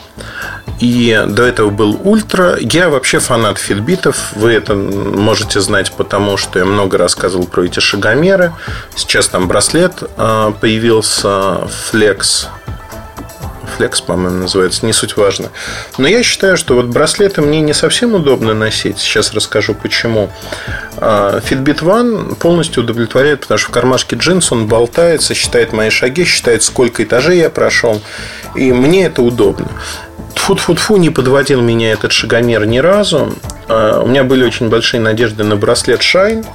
И 0.79 1.25
до 1.27 1.43
этого 1.43 1.69
был 1.69 1.99
Ультра. 2.03 2.57
Я 2.59 2.89
вообще 2.89 3.19
фанат 3.19 3.57
фитбитов. 3.57 4.31
Вы 4.35 4.53
это 4.53 4.75
можете 4.75 5.59
знать, 5.59 5.91
потому 5.91 6.37
что 6.37 6.59
я 6.59 6.65
много 6.65 6.97
рассказывал 6.97 7.47
про 7.47 7.63
эти 7.63 7.79
шагомеры. 7.79 8.53
Сейчас 8.95 9.27
там 9.27 9.47
браслет 9.47 10.03
а, 10.17 10.51
появился 10.51 11.67
Flex 11.91 12.47
Flex, 13.79 14.03
по-моему, 14.05 14.39
называется, 14.39 14.85
не 14.85 14.93
суть 14.93 15.15
важно. 15.15 15.49
Но 15.97 16.07
я 16.07 16.21
считаю, 16.21 16.57
что 16.57 16.75
вот 16.75 16.87
браслеты 16.87 17.41
мне 17.41 17.61
не 17.61 17.73
совсем 17.73 18.13
удобно 18.13 18.53
носить. 18.53 18.99
Сейчас 18.99 19.33
расскажу 19.33 19.73
почему. 19.73 20.29
А, 20.97 21.39
Fitbit 21.39 21.81
One 21.81 22.35
полностью 22.35 22.83
удовлетворяет, 22.83 23.41
потому 23.41 23.57
что 23.57 23.69
в 23.69 23.71
кармашке 23.71 24.17
джинс 24.17 24.51
он 24.51 24.67
болтается, 24.67 25.33
считает 25.33 25.71
мои 25.71 25.89
шаги, 25.89 26.25
считает, 26.25 26.63
сколько 26.63 27.03
этажей 27.03 27.39
я 27.39 27.49
прошел. 27.49 28.01
И 28.55 28.71
мне 28.73 29.05
это 29.05 29.21
удобно. 29.21 29.67
Тфу-тфу-тфу, 30.35 30.97
не 30.97 31.09
подводил 31.09 31.61
меня 31.61 31.91
этот 31.91 32.11
шагомер 32.11 32.65
ни 32.65 32.79
разу. 32.79 33.33
А, 33.67 34.01
у 34.01 34.07
меня 34.07 34.23
были 34.23 34.43
очень 34.43 34.69
большие 34.69 34.99
надежды 34.99 35.43
на 35.43 35.55
браслет 35.55 36.01
Shine. 36.01 36.45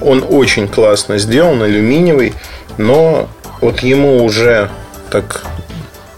Он 0.00 0.24
очень 0.26 0.66
классно 0.66 1.18
сделан, 1.18 1.62
алюминиевый, 1.62 2.34
но 2.78 3.28
вот 3.60 3.80
ему 3.80 4.24
уже 4.24 4.70
так 5.10 5.42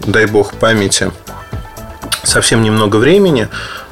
дай 0.05 0.25
бог 0.25 0.53
памяти, 0.53 1.11
совсем 2.23 2.63
немного 2.63 2.97
времени, 2.97 3.49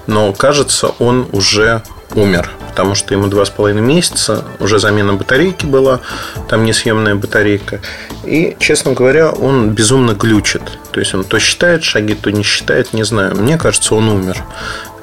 но 0.07 0.33
кажется, 0.33 0.87
он 0.99 1.27
уже 1.31 1.83
умер, 2.15 2.49
потому 2.69 2.95
что 2.95 3.13
ему 3.13 3.27
два 3.27 3.45
с 3.45 3.49
половиной 3.49 3.81
месяца, 3.81 4.43
уже 4.59 4.79
замена 4.79 5.13
батарейки 5.13 5.65
была, 5.65 6.01
там 6.49 6.65
несъемная 6.65 7.15
батарейка. 7.15 7.81
И, 8.23 8.55
честно 8.59 8.93
говоря, 8.93 9.31
он 9.31 9.69
безумно 9.71 10.13
глючит. 10.13 10.61
То 10.91 10.99
есть 10.99 11.13
он 11.13 11.23
то 11.23 11.39
считает 11.39 11.83
шаги, 11.83 12.13
то 12.13 12.31
не 12.31 12.43
считает, 12.43 12.93
не 12.93 13.03
знаю. 13.03 13.35
Мне 13.35 13.57
кажется, 13.57 13.95
он 13.95 14.09
умер. 14.09 14.43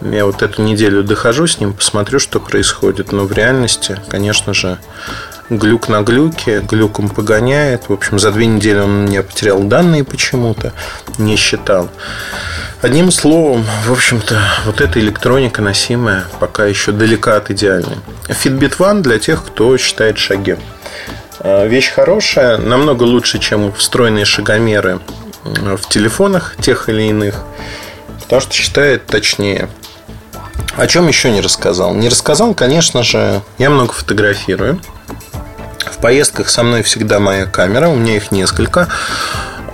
Я 0.02 0.26
вот 0.26 0.42
эту 0.42 0.62
неделю 0.62 1.02
дохожу 1.02 1.46
с 1.46 1.58
ним, 1.58 1.72
посмотрю, 1.72 2.18
что 2.18 2.40
происходит. 2.40 3.12
Но 3.12 3.24
в 3.24 3.32
реальности, 3.32 4.00
конечно 4.08 4.54
же, 4.54 4.78
глюк 5.50 5.88
на 5.88 6.02
глюке, 6.02 6.60
глюком 6.60 7.08
погоняет. 7.08 7.88
В 7.88 7.92
общем, 7.92 8.18
за 8.18 8.32
две 8.32 8.46
недели 8.46 8.78
он 8.78 9.04
мне 9.04 9.22
потерял 9.22 9.62
данные 9.62 10.04
почему-то, 10.04 10.72
не 11.18 11.36
считал. 11.36 11.88
Одним 12.80 13.10
словом, 13.10 13.64
в 13.86 13.92
общем-то, 13.92 14.40
вот 14.66 14.80
эта 14.80 15.00
электроника 15.00 15.62
носимая 15.62 16.26
пока 16.38 16.66
еще 16.66 16.92
далека 16.92 17.36
от 17.36 17.50
идеальной. 17.50 17.96
Fitbit 18.28 18.76
One 18.78 19.00
для 19.00 19.18
тех, 19.18 19.44
кто 19.44 19.76
считает 19.78 20.18
шаги. 20.18 20.56
А, 21.40 21.66
вещь 21.66 21.90
хорошая, 21.90 22.58
намного 22.58 23.02
лучше, 23.02 23.38
чем 23.38 23.72
встроенные 23.72 24.24
шагомеры 24.24 25.00
в 25.44 25.88
телефонах 25.88 26.56
тех 26.60 26.88
или 26.88 27.02
иных, 27.02 27.42
потому 28.22 28.40
что 28.40 28.52
считает 28.52 29.06
точнее. 29.06 29.68
О 30.76 30.86
чем 30.86 31.08
еще 31.08 31.30
не 31.30 31.40
рассказал? 31.40 31.94
Не 31.94 32.08
рассказал, 32.08 32.54
конечно 32.54 33.02
же, 33.02 33.42
я 33.58 33.70
много 33.70 33.92
фотографирую. 33.92 34.80
В 35.92 35.98
поездках 35.98 36.48
со 36.48 36.62
мной 36.62 36.82
всегда 36.82 37.20
моя 37.20 37.46
камера, 37.46 37.88
у 37.88 37.96
меня 37.96 38.16
их 38.16 38.30
несколько. 38.30 38.88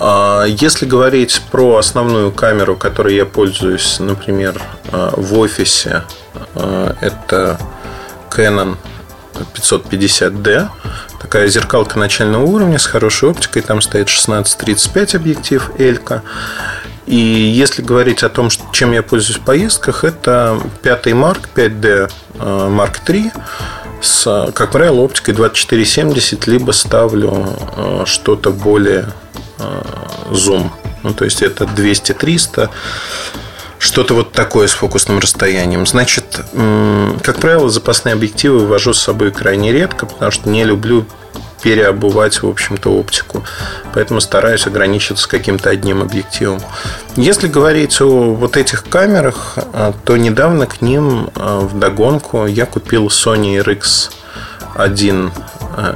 А, 0.01 0.45
если 0.45 0.87
говорить 0.87 1.41
про 1.51 1.77
основную 1.77 2.33
камеру, 2.33 2.77
которой 2.77 3.15
я 3.15 3.25
пользуюсь, 3.27 3.99
например, 4.01 4.61
а, 4.93 5.13
в 5.17 5.39
офисе, 5.39 6.05
а, 6.55 6.97
это 7.01 7.59
Canon 8.31 8.77
550D. 9.55 10.69
Такая 11.21 11.49
зеркалка 11.49 11.99
начального 11.99 12.45
уровня 12.45 12.79
с 12.79 12.87
хорошей 12.87 13.31
оптикой. 13.31 13.63
Там 13.63 13.81
стоит 13.81 14.09
16-35 14.09 15.17
объектив 15.17 15.71
Элька. 15.79 16.23
И 17.07 17.17
если 17.17 17.83
говорить 17.83 18.23
о 18.23 18.29
том, 18.29 18.49
чем 18.73 18.93
я 18.93 19.03
пользуюсь 19.03 19.39
в 19.39 19.43
поездках, 19.43 20.05
это 20.05 20.59
5 20.83 21.07
Mark 21.09 21.49
5D 21.55 22.11
Mark 22.39 22.97
III 23.07 23.33
с, 24.01 24.53
как 24.55 24.71
правило, 24.71 25.01
оптикой 25.01 25.35
2470, 25.35 26.47
либо 26.47 26.73
ставлю 26.73 27.57
э, 27.77 28.03
что-то 28.07 28.51
более 28.51 29.07
э, 29.59 29.83
зум. 30.31 30.73
Ну, 31.03 31.15
то 31.15 31.25
есть 31.25 31.43
это 31.43 31.65
200-300, 31.65 32.71
что-то 33.79 34.15
вот 34.15 34.33
такое 34.33 34.67
с 34.67 34.73
фокусным 34.73 35.19
расстоянием. 35.19 35.87
Значит, 35.87 36.41
как 37.23 37.41
правило, 37.41 37.69
запасные 37.69 38.15
объективы 38.15 38.67
вожу 38.67 38.95
с 38.95 39.03
собой 39.03 39.31
крайне 39.31 39.73
редко, 39.73 40.07
потому 40.07 40.31
что 40.31 40.49
не 40.49 40.65
люблю 40.65 41.07
переобувать, 41.65 42.43
в 42.43 42.47
общем-то, 42.47 42.91
оптику. 42.91 43.43
Поэтому 43.95 44.21
стараюсь 44.21 44.67
ограничиться 44.67 45.27
каким-то 45.27 45.71
одним 45.71 46.03
объективом. 46.03 46.61
Если 47.17 47.49
говорить 47.49 48.03
о 48.03 48.35
вот 48.35 48.59
этих 48.59 48.85
камерах, 48.85 49.55
э, 49.57 49.93
то 50.05 50.17
недавно 50.19 50.67
к 50.67 50.83
ним 50.83 51.31
э, 51.35 51.59
в 51.63 51.79
догонку 51.79 52.45
я 52.45 52.67
купил 52.67 53.07
Sony 53.07 53.65
RX1 53.65 55.33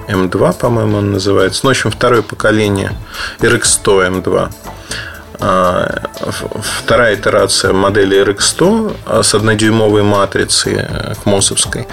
M2, 0.09 0.59
по-моему, 0.59 0.99
он 0.99 1.13
называется. 1.13 1.61
Ну, 1.65 1.69
в 1.69 1.73
общем, 1.73 1.91
второе 1.91 2.23
поколение 2.23 2.93
RX100 3.41 4.23
M2. 4.23 4.51
А, 5.41 6.03
вторая 6.81 7.15
итерация 7.15 7.73
модели 7.73 8.21
RX100 8.25 8.97
а, 9.07 9.23
с 9.23 9.35
однодюймовой 9.35 10.03
матрицей 10.03 10.79
э, 10.79 11.15
к 11.15 11.27
МОСовской. 11.27 11.87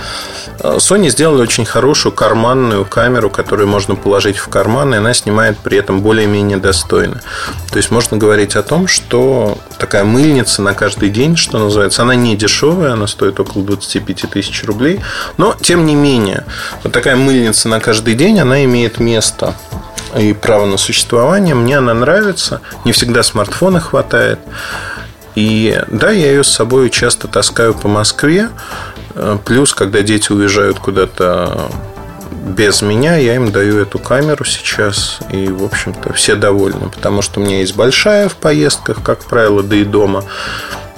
А, 0.62 0.78
Sony 0.78 1.10
сделали 1.10 1.44
очень 1.44 1.64
хорошую 1.64 2.12
карманную 2.12 2.86
камеру, 2.86 3.30
которую 3.30 3.68
можно 3.68 3.96
положить 3.96 4.38
в 4.38 4.48
карман, 4.48 4.96
и 4.96 4.98
она 4.98 5.14
снимает 5.14 5.60
при 5.60 5.78
этом 5.78 6.02
более-менее 6.02 6.58
достойно. 6.58 7.22
То 7.70 7.78
есть 7.78 7.92
можно 7.92 8.18
говорить 8.18 8.56
о 8.56 8.64
том, 8.64 8.88
что 8.88 9.60
такая 9.78 10.04
мыльница 10.04 10.64
на 10.64 10.74
каждый 10.74 11.10
день, 11.10 11.38
что 11.38 11.60
называется, 11.60 12.02
она 12.02 12.16
не 12.16 12.36
дешевая, 12.36 12.94
она 12.94 13.06
стоит 13.06 13.40
около 13.40 13.64
25 13.64 14.26
тысяч 14.32 14.64
рублей, 14.64 15.02
но 15.38 15.56
тем 15.62 15.86
не 15.86 15.94
менее, 15.94 16.46
вот 16.84 16.94
такая 16.94 17.16
мыльница 17.16 17.70
на 17.70 17.80
каждый 17.80 18.16
день, 18.16 18.40
она 18.40 18.64
имеет 18.64 19.00
место 19.00 19.54
и 20.18 20.34
право 20.34 20.66
на 20.66 20.78
существование. 20.78 21.56
Мне 21.56 21.78
она 21.78 21.94
нравится. 21.94 22.62
Не 22.86 22.92
всегда 22.92 23.24
смартфона 23.24 23.80
хватает. 23.80 24.40
И 25.36 25.82
да, 25.88 26.12
я 26.12 26.32
ее 26.32 26.44
с 26.44 26.50
собой 26.50 26.90
часто 26.90 27.28
таскаю 27.28 27.74
по 27.74 27.88
Москве. 27.88 28.50
Плюс, 29.44 29.74
когда 29.74 30.02
дети 30.02 30.32
уезжают 30.32 30.80
куда-то 30.80 31.70
без 32.32 32.82
меня, 32.82 33.16
я 33.18 33.36
им 33.36 33.52
даю 33.52 33.80
эту 33.80 34.00
камеру 34.00 34.46
сейчас. 34.46 35.20
И, 35.32 35.48
в 35.48 35.64
общем-то, 35.64 36.14
все 36.14 36.36
довольны. 36.36 36.90
Потому 36.90 37.22
что 37.22 37.40
у 37.40 37.44
меня 37.44 37.60
есть 37.60 37.76
большая 37.76 38.30
в 38.30 38.36
поездках, 38.36 39.02
как 39.04 39.26
правило, 39.26 39.64
да 39.64 39.76
и 39.76 39.84
дома. 39.84 40.24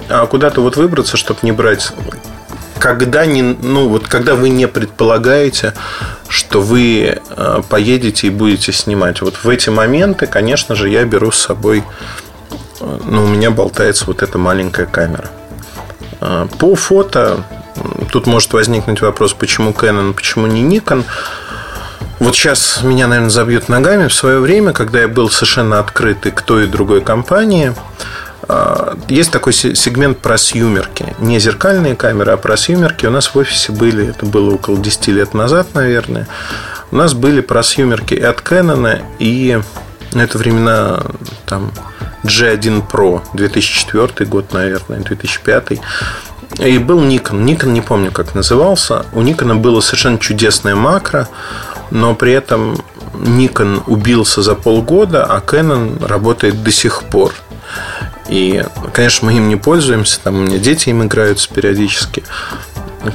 А 0.08 0.26
куда-то 0.26 0.60
вот 0.60 0.76
выбраться, 0.76 1.16
чтобы 1.16 1.40
не 1.42 1.52
брать 1.52 1.92
когда, 2.78 3.26
не, 3.26 3.42
ну, 3.42 3.88
вот 3.88 4.08
когда 4.08 4.34
вы 4.34 4.48
не 4.48 4.66
предполагаете, 4.68 5.74
что 6.28 6.60
вы 6.60 7.18
э, 7.18 7.62
поедете 7.68 8.28
и 8.28 8.30
будете 8.30 8.72
снимать. 8.72 9.20
Вот 9.20 9.36
в 9.42 9.48
эти 9.48 9.70
моменты, 9.70 10.26
конечно 10.26 10.74
же, 10.74 10.88
я 10.88 11.04
беру 11.04 11.30
с 11.30 11.38
собой, 11.38 11.84
э, 12.80 12.98
ну, 13.04 13.24
у 13.24 13.26
меня 13.28 13.50
болтается 13.50 14.04
вот 14.06 14.22
эта 14.22 14.38
маленькая 14.38 14.86
камера. 14.86 15.30
Э, 16.20 16.46
по 16.58 16.74
фото 16.74 17.44
тут 18.10 18.26
может 18.26 18.52
возникнуть 18.52 19.00
вопрос, 19.00 19.32
почему 19.32 19.70
Canon, 19.70 20.12
почему 20.12 20.46
не 20.46 20.62
Nikon. 20.62 21.04
Вот 22.18 22.34
сейчас 22.34 22.82
меня, 22.82 23.06
наверное, 23.06 23.30
забьют 23.30 23.68
ногами. 23.68 24.08
В 24.08 24.14
свое 24.14 24.40
время, 24.40 24.72
когда 24.72 25.00
я 25.00 25.08
был 25.08 25.30
совершенно 25.30 25.78
открытый 25.78 26.32
к 26.32 26.42
той 26.42 26.64
и 26.64 26.66
другой 26.66 27.00
компании, 27.00 27.74
есть 29.08 29.30
такой 29.30 29.52
сегмент 29.52 30.18
просъюмерки. 30.18 31.14
Не 31.18 31.38
зеркальные 31.38 31.96
камеры, 31.96 32.32
а 32.32 32.36
просъюмерки. 32.36 33.06
У 33.06 33.10
нас 33.10 33.34
в 33.34 33.36
офисе 33.36 33.72
были, 33.72 34.08
это 34.08 34.24
было 34.24 34.54
около 34.54 34.78
10 34.78 35.08
лет 35.08 35.34
назад, 35.34 35.74
наверное. 35.74 36.26
У 36.90 36.96
нас 36.96 37.12
были 37.12 37.42
просъюмерки 37.42 38.14
и 38.14 38.22
от 38.22 38.40
Canon, 38.40 39.02
и 39.18 39.60
на 40.14 40.22
это 40.22 40.38
времена 40.38 41.02
там, 41.46 41.72
G1 42.24 42.88
Pro, 42.90 43.20
2004 43.34 44.28
год, 44.28 44.52
наверное, 44.54 45.00
2005. 45.00 45.80
И 46.60 46.78
был 46.78 47.00
Nikon. 47.02 47.44
Nikon 47.44 47.70
не 47.72 47.82
помню, 47.82 48.10
как 48.10 48.34
назывался. 48.34 49.04
У 49.12 49.20
Nikon 49.20 49.56
было 49.56 49.80
совершенно 49.80 50.18
чудесное 50.18 50.74
макро, 50.74 51.28
но 51.90 52.14
при 52.14 52.32
этом 52.32 52.82
Nikon 53.12 53.82
убился 53.86 54.42
за 54.42 54.54
полгода, 54.54 55.24
а 55.24 55.40
Canon 55.40 56.04
работает 56.06 56.62
до 56.62 56.70
сих 56.70 57.04
пор. 57.04 57.34
И, 58.28 58.64
конечно, 58.92 59.26
мы 59.26 59.36
им 59.36 59.48
не 59.48 59.56
пользуемся, 59.56 60.20
там 60.22 60.36
у 60.36 60.40
меня 60.40 60.58
дети 60.58 60.90
им 60.90 61.02
играются 61.02 61.48
периодически, 61.52 62.22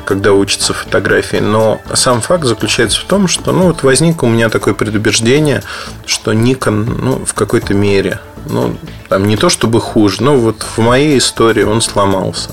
когда 0.06 0.34
учатся 0.34 0.74
фотографии. 0.74 1.38
Но 1.38 1.82
сам 1.94 2.22
факт 2.22 2.46
заключается 2.46 3.00
в 3.00 3.04
том, 3.04 3.28
что 3.28 3.52
ну, 3.52 3.66
вот 3.66 3.84
возникло 3.84 4.28
у 4.28 4.30
меня 4.30 4.50
такое 4.50 4.74
предубеждение, 4.74 5.64
что 6.06 6.34
Nikon 6.34 7.02
ну, 7.02 7.26
в 7.26 7.34
какой-то 7.34 7.74
мере 7.74 8.20
ну, 8.46 8.76
там 9.10 9.28
не 9.28 9.38
то 9.38 9.50
чтобы 9.50 9.80
хуже, 9.80 10.22
но 10.22 10.36
вот 10.36 10.64
в 10.64 10.80
моей 10.80 11.18
истории 11.18 11.64
он 11.64 11.82
сломался. 11.82 12.50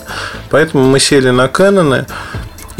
Поэтому 0.51 0.85
мы 0.85 1.01
сели 1.01 1.31
на 1.31 1.46
Canon, 1.46 2.07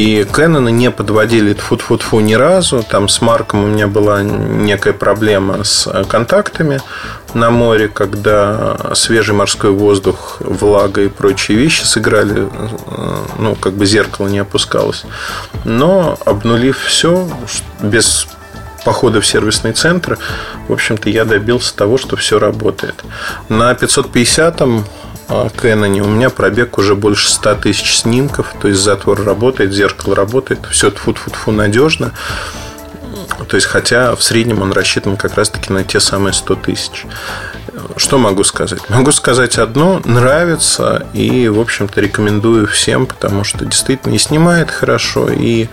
и 0.01 0.23
Canon 0.23 0.71
не 0.71 0.91
подводили 0.91 1.53
тфу-тфу-тфу 1.53 2.21
ни 2.21 2.33
разу. 2.33 2.83
Там 2.83 3.07
с 3.07 3.21
Марком 3.21 3.65
у 3.65 3.67
меня 3.67 3.87
была 3.87 4.23
некая 4.23 4.95
проблема 4.95 5.63
с 5.63 5.87
контактами 6.09 6.81
на 7.35 7.51
море, 7.51 7.89
когда 7.89 8.95
свежий 8.95 9.35
морской 9.35 9.73
воздух, 9.73 10.39
влага 10.41 11.03
и 11.03 11.09
прочие 11.09 11.59
вещи 11.59 11.83
сыграли, 11.85 12.49
ну, 13.39 13.55
как 13.57 13.75
бы 13.75 13.85
зеркало 13.85 14.29
не 14.29 14.39
опускалось. 14.39 15.05
Но 15.65 16.19
обнулив 16.25 16.79
все, 16.83 17.29
без 17.83 18.27
похода 18.87 19.21
в 19.21 19.27
сервисный 19.27 19.73
центр, 19.73 20.19
в 20.67 20.73
общем-то, 20.73 21.11
я 21.11 21.27
добился 21.27 21.77
того, 21.77 21.99
что 21.99 22.17
все 22.17 22.39
работает. 22.39 23.05
На 23.51 23.73
550-м 23.73 24.87
Canon 25.31 26.01
у 26.01 26.09
меня 26.09 26.31
пробег 26.31 26.79
уже 26.79 26.95
больше 26.95 27.31
100 27.31 27.55
тысяч 27.57 27.99
снимков, 27.99 28.55
то 28.61 28.69
есть 28.69 28.81
затвор 28.81 29.23
работает, 29.23 29.73
зеркало 29.73 30.16
работает, 30.16 30.61
все 30.71 30.90
тфу-тфу-тфу 30.90 31.53
надежно. 31.53 32.12
То 33.49 33.57
есть, 33.57 33.66
хотя 33.66 34.14
в 34.14 34.23
среднем 34.23 34.62
он 34.62 34.73
рассчитан 34.73 35.16
как 35.16 35.35
раз-таки 35.35 35.73
на 35.73 35.85
те 35.85 36.01
самые 36.01 36.33
100 36.33 36.55
тысяч. 36.57 37.07
Что 37.97 38.19
могу 38.19 38.45
сказать? 38.45 38.88
Могу 38.90 39.12
сказать 39.12 39.59
одно, 39.59 40.01
нравится 40.05 41.07
и, 41.12 41.49
в 41.49 41.59
общем-то, 41.59 42.01
рекомендую 42.01 42.66
всем, 42.66 43.07
потому 43.07 43.45
что 43.45 43.64
действительно 43.64 44.14
и 44.14 44.19
снимает 44.19 44.71
хорошо, 44.71 45.31
и 45.31 45.69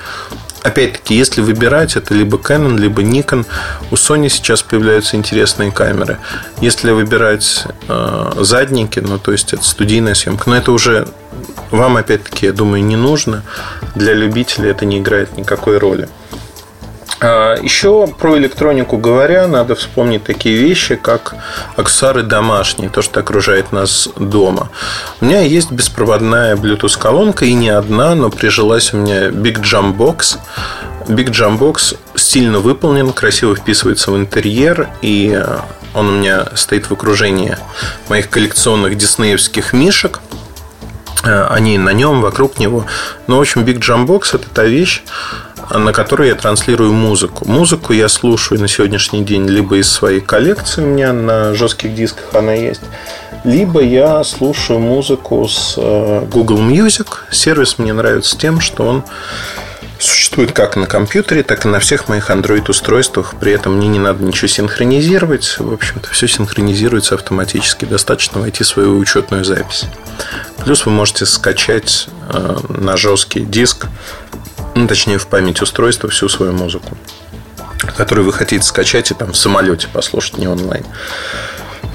опять-таки, 0.68 1.16
если 1.16 1.42
выбирать, 1.42 1.96
это 1.96 2.14
либо 2.14 2.38
Canon, 2.38 2.78
либо 2.78 3.02
Nikon. 3.02 3.46
У 3.92 3.96
Sony 3.96 4.30
сейчас 4.30 4.62
появляются 4.62 5.16
интересные 5.16 5.72
камеры. 5.72 6.18
Если 6.62 6.92
выбирать 6.92 7.66
э, 7.88 8.32
задники, 8.40 9.00
ну, 9.00 9.18
то 9.18 9.32
есть 9.32 9.54
это 9.54 9.64
студийная 9.64 10.14
съемка, 10.14 10.50
но 10.50 10.58
это 10.58 10.72
уже 10.72 11.08
вам, 11.72 11.98
опять-таки, 11.98 12.46
я 12.46 12.54
думаю, 12.54 12.84
не 12.84 12.96
нужно. 12.96 13.44
Для 13.96 14.14
любителей 14.14 14.70
это 14.70 14.86
не 14.86 15.00
играет 15.00 15.38
никакой 15.38 15.78
роли. 15.78 16.10
А, 17.20 17.56
Еще 17.56 18.08
про 18.08 18.38
электронику 18.38 18.98
говоря, 18.98 19.48
надо 19.48 19.76
вспомнить 19.76 20.24
такие 20.24 20.58
вещи, 20.58 20.96
как 20.96 21.36
аксессуары 21.76 22.24
домашние, 22.24 22.90
то, 22.90 23.02
что 23.02 23.20
окружает 23.20 23.72
нас 23.72 24.10
дома. 24.18 24.70
У 25.20 25.26
меня 25.26 25.42
есть 25.42 25.72
беспроводная 25.72 26.56
Bluetooth-колонка, 26.56 27.46
и 27.46 27.54
не 27.54 27.70
одна, 27.70 28.14
но 28.16 28.30
прижилась 28.30 28.94
у 28.94 28.98
меня 28.98 29.30
Big 29.30 29.62
Jump 29.62 29.96
Box. 29.98 30.38
Big 31.08 31.30
Jump 31.30 31.60
Box 31.60 31.98
стильно 32.16 32.60
выполнен, 32.60 33.12
красиво 33.14 33.56
вписывается 33.56 34.12
в 34.12 34.18
интерьер, 34.18 34.90
и 35.02 35.42
он 35.94 36.10
у 36.10 36.12
меня 36.12 36.46
стоит 36.56 36.90
в 36.90 36.92
окружении 36.94 37.58
моих 38.10 38.30
коллекционных 38.30 38.96
диснеевских 38.96 39.74
мишек 39.74 40.20
они 41.24 41.78
на 41.78 41.94
нем, 41.94 42.22
вокруг 42.22 42.60
него. 42.60 42.86
Ну, 43.26 43.38
в 43.38 43.42
общем, 43.42 43.64
Big 43.64 43.80
Jump 43.80 44.06
Box– 44.06 44.30
это 44.34 44.50
та 44.50 44.64
вещь, 44.64 45.04
на 45.70 45.94
которой 45.94 46.30
я 46.30 46.36
транслирую 46.36 46.94
музыку. 46.94 47.48
Музыку 47.48 47.94
я 47.94 48.10
слушаю 48.10 48.60
на 48.60 48.68
сегодняшний 48.68 49.24
день 49.24 49.48
либо 49.48 49.78
из 49.78 49.90
своей 49.90 50.22
коллекции, 50.22 50.82
у 50.82 50.88
меня 50.88 51.14
на 51.14 51.54
жестких 51.54 51.94
дисках 51.96 52.34
она 52.34 52.54
есть, 52.54 52.82
либо 53.44 53.82
я 53.82 54.24
слушаю 54.24 54.80
музыку 54.80 55.48
с 55.48 55.76
э, 55.78 56.26
Google 56.32 56.60
Music. 56.60 57.08
Сервис 57.32 57.78
мне 57.78 57.94
нравится 57.94 58.38
тем, 58.38 58.60
что 58.60 58.86
он 58.86 59.04
существует 60.00 60.52
как 60.52 60.76
на 60.76 60.86
компьютере, 60.86 61.44
так 61.44 61.66
и 61.66 61.68
на 61.68 61.80
всех 61.80 62.08
моих 62.08 62.30
Android-устройствах. 62.30 63.36
При 63.40 63.52
этом 63.52 63.78
мне 63.78 63.88
не 63.88 64.00
надо 64.00 64.24
ничего 64.24 64.48
синхронизировать. 64.48 65.58
В 65.60 65.74
общем-то, 65.74 66.10
все 66.10 66.28
синхронизируется 66.28 67.16
автоматически. 67.16 67.86
Достаточно 67.86 68.42
войти 68.42 68.64
в 68.64 68.68
свою 68.68 68.98
учетную 68.98 69.44
запись. 69.44 69.86
Плюс 70.64 70.86
вы 70.86 70.92
можете 70.92 71.26
скачать 71.26 72.08
э, 72.30 72.58
на 72.70 72.98
жесткий 72.98 73.42
диск 73.42 73.88
ну, 74.78 74.88
точнее, 74.88 75.18
в 75.18 75.26
память 75.26 75.62
устройства 75.62 76.08
всю 76.08 76.30
свою 76.30 76.54
музыку, 76.54 76.96
которую 77.96 78.26
вы 78.26 78.34
хотите 78.34 78.64
скачать 78.64 79.10
и 79.10 79.16
там 79.16 79.32
в 79.32 79.38
самолете 79.38 79.88
послушать, 79.92 80.38
не 80.38 80.48
онлайн. 80.48 80.86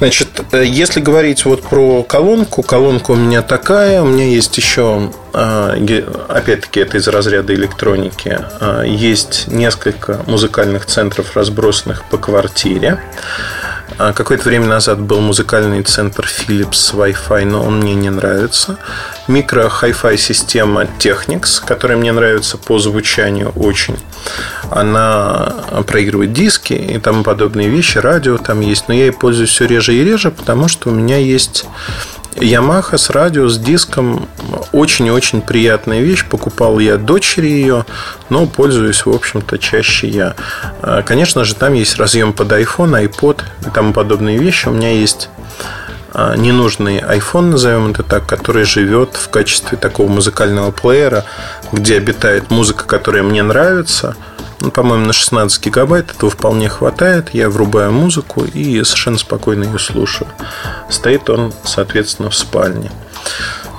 Значит, 0.02 0.42
э, 0.50 0.64
если 0.66 0.98
говорить 0.98 1.44
вот 1.44 1.62
про 1.62 2.02
колонку, 2.02 2.64
колонка 2.64 3.12
у 3.12 3.14
меня 3.14 3.40
такая, 3.40 4.02
у 4.02 4.06
меня 4.06 4.24
есть 4.24 4.56
еще, 4.56 5.12
э, 5.32 6.02
опять-таки, 6.28 6.80
это 6.80 6.96
из 6.96 7.06
разряда 7.06 7.54
электроники, 7.54 8.36
э, 8.60 8.82
есть 8.88 9.46
несколько 9.46 10.20
музыкальных 10.26 10.86
центров, 10.86 11.36
разбросанных 11.36 12.02
по 12.10 12.18
квартире. 12.18 12.98
А 13.98 14.12
какое-то 14.12 14.48
время 14.48 14.66
назад 14.66 15.00
был 15.00 15.20
музыкальный 15.20 15.82
центр 15.82 16.26
Philips 16.26 16.94
Wi-Fi, 16.94 17.44
но 17.44 17.62
он 17.62 17.80
мне 17.80 17.94
не 17.94 18.10
нравится. 18.10 18.78
Микро 19.28 19.70
Hi-Fi 19.80 20.16
система 20.16 20.84
Technics, 20.98 21.64
которая 21.64 21.98
мне 21.98 22.12
нравится 22.12 22.56
по 22.56 22.78
звучанию 22.78 23.50
очень. 23.50 23.96
Она 24.70 25.54
проигрывает 25.86 26.32
диски 26.32 26.72
и 26.72 26.98
тому 26.98 27.22
подобные 27.22 27.68
вещи, 27.68 27.98
радио 27.98 28.38
там 28.38 28.60
есть, 28.60 28.88
но 28.88 28.94
я 28.94 29.04
ей 29.06 29.12
пользуюсь 29.12 29.50
все 29.50 29.66
реже 29.66 29.94
и 29.94 30.04
реже, 30.04 30.30
потому 30.30 30.68
что 30.68 30.90
у 30.90 30.92
меня 30.92 31.18
есть 31.18 31.66
Yamaha 32.36 32.96
с 32.96 33.10
радио, 33.10 33.48
с 33.48 33.58
диском 33.58 34.28
очень-очень 34.72 35.42
приятная 35.42 36.00
вещь. 36.00 36.24
Покупал 36.24 36.78
я 36.78 36.96
дочери 36.96 37.46
ее, 37.46 37.84
но 38.30 38.46
пользуюсь, 38.46 39.04
в 39.04 39.10
общем-то, 39.10 39.58
чаще 39.58 40.08
я. 40.08 40.34
А, 40.80 41.02
конечно 41.02 41.44
же, 41.44 41.54
там 41.54 41.74
есть 41.74 41.96
разъем 41.96 42.32
под 42.32 42.52
iPhone, 42.52 43.08
iPod 43.08 43.42
и 43.66 43.70
тому 43.70 43.92
подобные 43.92 44.38
вещи. 44.38 44.68
У 44.68 44.72
меня 44.72 44.92
есть 44.92 45.28
а, 46.12 46.34
ненужный 46.36 46.98
iPhone, 46.98 47.50
назовем 47.50 47.90
это 47.90 48.02
так, 48.02 48.26
который 48.26 48.64
живет 48.64 49.16
в 49.16 49.28
качестве 49.28 49.78
такого 49.78 50.08
музыкального 50.08 50.70
плеера, 50.70 51.24
где 51.70 51.96
обитает 51.96 52.50
музыка, 52.50 52.84
которая 52.84 53.22
мне 53.22 53.42
нравится– 53.42 54.16
ну, 54.62 54.70
по-моему, 54.70 55.06
на 55.06 55.12
16 55.12 55.64
гигабайт 55.64 56.12
этого 56.12 56.30
вполне 56.30 56.68
хватает. 56.68 57.30
Я 57.32 57.50
врубаю 57.50 57.90
музыку 57.90 58.44
и 58.44 58.82
совершенно 58.84 59.18
спокойно 59.18 59.64
ее 59.64 59.78
слушаю. 59.78 60.28
Стоит 60.88 61.28
он, 61.28 61.52
соответственно, 61.64 62.30
в 62.30 62.34
спальне. 62.36 62.92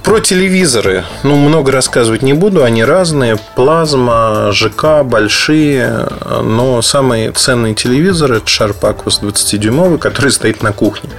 Про 0.04 0.20
телевизоры, 0.20 1.06
ну, 1.24 1.38
много 1.38 1.72
рассказывать 1.72 2.22
не 2.22 2.34
буду, 2.34 2.66
они 2.66 2.84
разные, 2.84 3.38
плазма, 3.56 4.50
ЖК, 4.52 5.04
большие, 5.06 6.10
но 6.44 6.82
самый 6.82 7.32
ценный 7.32 7.74
телевизор 7.74 8.34
это 8.34 8.46
Sharp 8.46 8.82
Aquos 8.82 9.22
20-дюймовый, 9.22 10.00
который 10.00 10.32
стоит 10.34 10.62
на 10.62 10.74
кухне. 10.74 11.10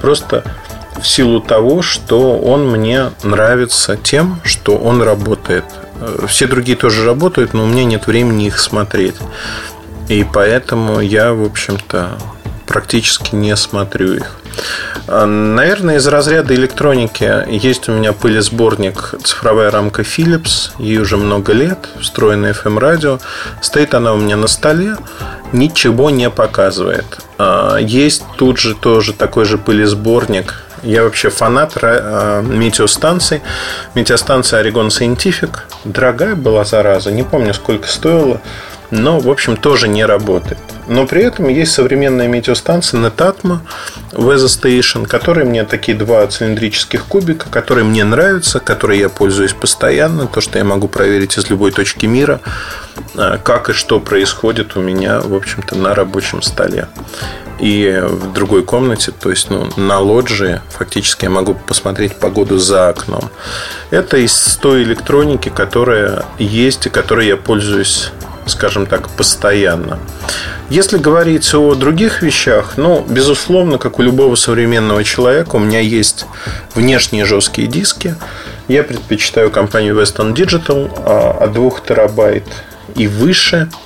Просто 0.00 0.44
в 1.02 1.06
силу 1.06 1.40
того, 1.40 1.82
что 1.82 2.38
он 2.38 2.68
мне 2.68 3.10
нравится 3.24 3.96
тем, 3.96 4.40
что 4.44 4.76
он 4.76 5.02
работает. 5.02 5.64
Все 6.26 6.46
другие 6.46 6.76
тоже 6.76 7.04
работают, 7.04 7.54
но 7.54 7.64
у 7.64 7.66
меня 7.66 7.84
нет 7.84 8.06
времени 8.06 8.46
их 8.46 8.58
смотреть. 8.58 9.16
И 10.08 10.24
поэтому 10.24 11.00
я, 11.00 11.32
в 11.32 11.44
общем-то, 11.44 12.18
практически 12.66 13.34
не 13.34 13.56
смотрю 13.56 14.14
их. 14.14 14.38
А, 15.06 15.26
наверное, 15.26 15.96
из 15.96 16.06
разряда 16.06 16.54
электроники 16.54 17.44
есть 17.50 17.88
у 17.88 17.92
меня 17.92 18.12
пылесборник 18.12 19.14
цифровая 19.22 19.70
рамка 19.70 20.02
Philips. 20.02 20.70
Ей 20.78 20.98
уже 20.98 21.16
много 21.16 21.52
лет, 21.52 21.88
встроенная 22.00 22.52
FM 22.52 22.78
радио. 22.78 23.18
Стоит 23.60 23.94
она 23.94 24.12
у 24.12 24.18
меня 24.18 24.36
на 24.36 24.46
столе, 24.46 24.96
ничего 25.52 26.10
не 26.10 26.30
показывает. 26.30 27.20
А, 27.38 27.76
есть 27.76 28.24
тут 28.36 28.58
же 28.58 28.74
тоже 28.74 29.12
такой 29.12 29.44
же 29.44 29.58
пылесборник 29.58 30.62
я 30.82 31.02
вообще 31.02 31.30
фанат 31.30 31.72
э, 31.80 32.42
метеостанций. 32.42 33.42
Метеостанция 33.94 34.62
Oregon 34.62 34.88
Scientific. 34.88 35.50
Дорогая 35.84 36.34
была 36.34 36.64
зараза. 36.64 37.10
Не 37.10 37.22
помню, 37.22 37.54
сколько 37.54 37.88
стоила. 37.88 38.40
Но, 38.90 39.18
в 39.20 39.28
общем, 39.28 39.56
тоже 39.56 39.86
не 39.86 40.04
работает. 40.04 40.58
Но 40.86 41.06
при 41.06 41.22
этом 41.22 41.48
есть 41.48 41.72
современная 41.72 42.26
метеостанция 42.26 43.00
Netatmo 43.00 43.58
Weather 44.12 44.46
Station, 44.46 45.06
которые 45.06 45.44
мне 45.44 45.64
такие 45.64 45.96
два 45.96 46.26
цилиндрических 46.26 47.04
кубика, 47.04 47.50
которые 47.50 47.84
мне 47.84 48.04
нравятся, 48.04 48.60
которые 48.60 49.00
я 49.00 49.08
пользуюсь 49.10 49.52
постоянно, 49.52 50.26
то, 50.26 50.40
что 50.40 50.56
я 50.56 50.64
могу 50.64 50.88
проверить 50.88 51.36
из 51.36 51.50
любой 51.50 51.72
точки 51.72 52.06
мира, 52.06 52.40
э, 53.14 53.38
как 53.42 53.68
и 53.68 53.72
что 53.74 54.00
происходит 54.00 54.76
у 54.76 54.80
меня, 54.80 55.20
в 55.20 55.34
общем-то, 55.34 55.76
на 55.76 55.94
рабочем 55.94 56.40
столе 56.40 56.88
и 57.58 58.02
в 58.02 58.32
другой 58.32 58.62
комнате, 58.62 59.12
то 59.12 59.30
есть 59.30 59.50
ну, 59.50 59.68
на 59.76 59.98
лоджии, 59.98 60.60
фактически 60.70 61.24
я 61.24 61.30
могу 61.30 61.54
посмотреть 61.54 62.16
погоду 62.16 62.58
за 62.58 62.88
окном. 62.88 63.30
Это 63.90 64.16
из 64.18 64.58
той 64.60 64.82
электроники, 64.82 65.48
которая 65.48 66.24
есть 66.38 66.86
и 66.86 66.90
которой 66.90 67.26
я 67.26 67.36
пользуюсь 67.36 68.12
скажем 68.46 68.86
так, 68.86 69.10
постоянно. 69.10 69.98
Если 70.70 70.96
говорить 70.96 71.52
о 71.54 71.74
других 71.74 72.22
вещах, 72.22 72.78
ну, 72.78 73.04
безусловно, 73.06 73.76
как 73.76 73.98
у 73.98 74.02
любого 74.02 74.36
современного 74.36 75.04
человека, 75.04 75.56
у 75.56 75.58
меня 75.58 75.80
есть 75.80 76.24
внешние 76.74 77.26
жесткие 77.26 77.68
диски. 77.68 78.16
Я 78.66 78.84
предпочитаю 78.84 79.50
компанию 79.50 79.94
Western 80.00 80.34
Digital 80.34 80.90
а, 81.04 81.44
от 81.44 81.52
2 81.52 81.70
терабайт 81.86 82.44
и 82.94 83.06
выше– 83.06 83.68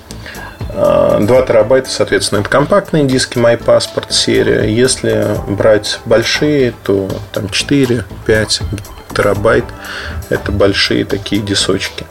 2 0.75 1.43
терабайта, 1.43 1.91
соответственно, 1.91 2.41
это 2.41 2.49
компактные 2.49 3.05
диски 3.05 3.39
MyPassport 3.39 4.11
серия. 4.11 4.65
Если 4.65 5.37
брать 5.47 6.01
большие, 6.05 6.73
то 6.83 7.09
там 7.33 7.47
4-5 7.47 8.63
терабайт. 9.15 9.65
Это 10.31 10.51
большие 10.51 11.05
такие 11.05 11.43
дисочки. 11.43 12.07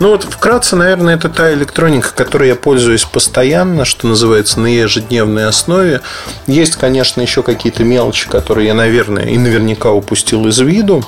Ну 0.00 0.10
вот 0.10 0.22
вкратце, 0.22 0.76
наверное, 0.76 1.16
это 1.16 1.28
та 1.28 1.52
электроника, 1.52 2.12
которой 2.14 2.48
я 2.48 2.54
пользуюсь 2.54 3.04
постоянно, 3.04 3.84
что 3.84 4.06
называется, 4.06 4.60
на 4.60 4.66
ежедневной 4.66 5.46
основе. 5.46 6.02
Есть, 6.46 6.76
конечно, 6.76 7.20
еще 7.20 7.42
какие-то 7.42 7.82
мелочи, 7.82 8.28
которые 8.28 8.68
я, 8.68 8.74
наверное, 8.74 9.24
и 9.24 9.36
наверняка 9.38 9.90
упустил 9.90 10.46
из 10.46 10.58
виду. 10.60 11.04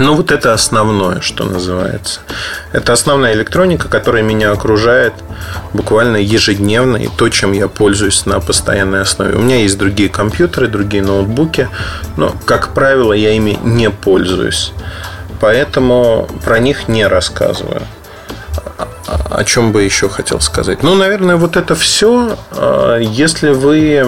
Ну, 0.00 0.14
вот 0.14 0.32
это 0.32 0.54
основное, 0.54 1.20
что 1.20 1.44
называется. 1.44 2.20
Это 2.72 2.94
основная 2.94 3.34
электроника, 3.34 3.86
которая 3.86 4.22
меня 4.22 4.50
окружает 4.50 5.12
буквально 5.74 6.16
ежедневно, 6.16 6.96
и 6.96 7.08
то, 7.08 7.28
чем 7.28 7.52
я 7.52 7.68
пользуюсь 7.68 8.24
на 8.24 8.40
постоянной 8.40 9.02
основе. 9.02 9.36
У 9.36 9.42
меня 9.42 9.56
есть 9.56 9.76
другие 9.76 10.08
компьютеры, 10.08 10.68
другие 10.68 11.02
ноутбуки, 11.02 11.68
но, 12.16 12.34
как 12.46 12.72
правило, 12.72 13.12
я 13.12 13.32
ими 13.32 13.58
не 13.62 13.90
пользуюсь. 13.90 14.72
Поэтому 15.38 16.26
про 16.44 16.60
них 16.60 16.88
не 16.88 17.06
рассказываю 17.06 17.82
о 19.06 19.44
чем 19.44 19.72
бы 19.72 19.82
еще 19.82 20.08
хотел 20.08 20.40
сказать? 20.40 20.82
Ну, 20.82 20.94
наверное, 20.94 21.36
вот 21.36 21.56
это 21.56 21.74
все. 21.74 22.36
А, 22.52 22.98
если 22.98 23.50
вы 23.50 24.04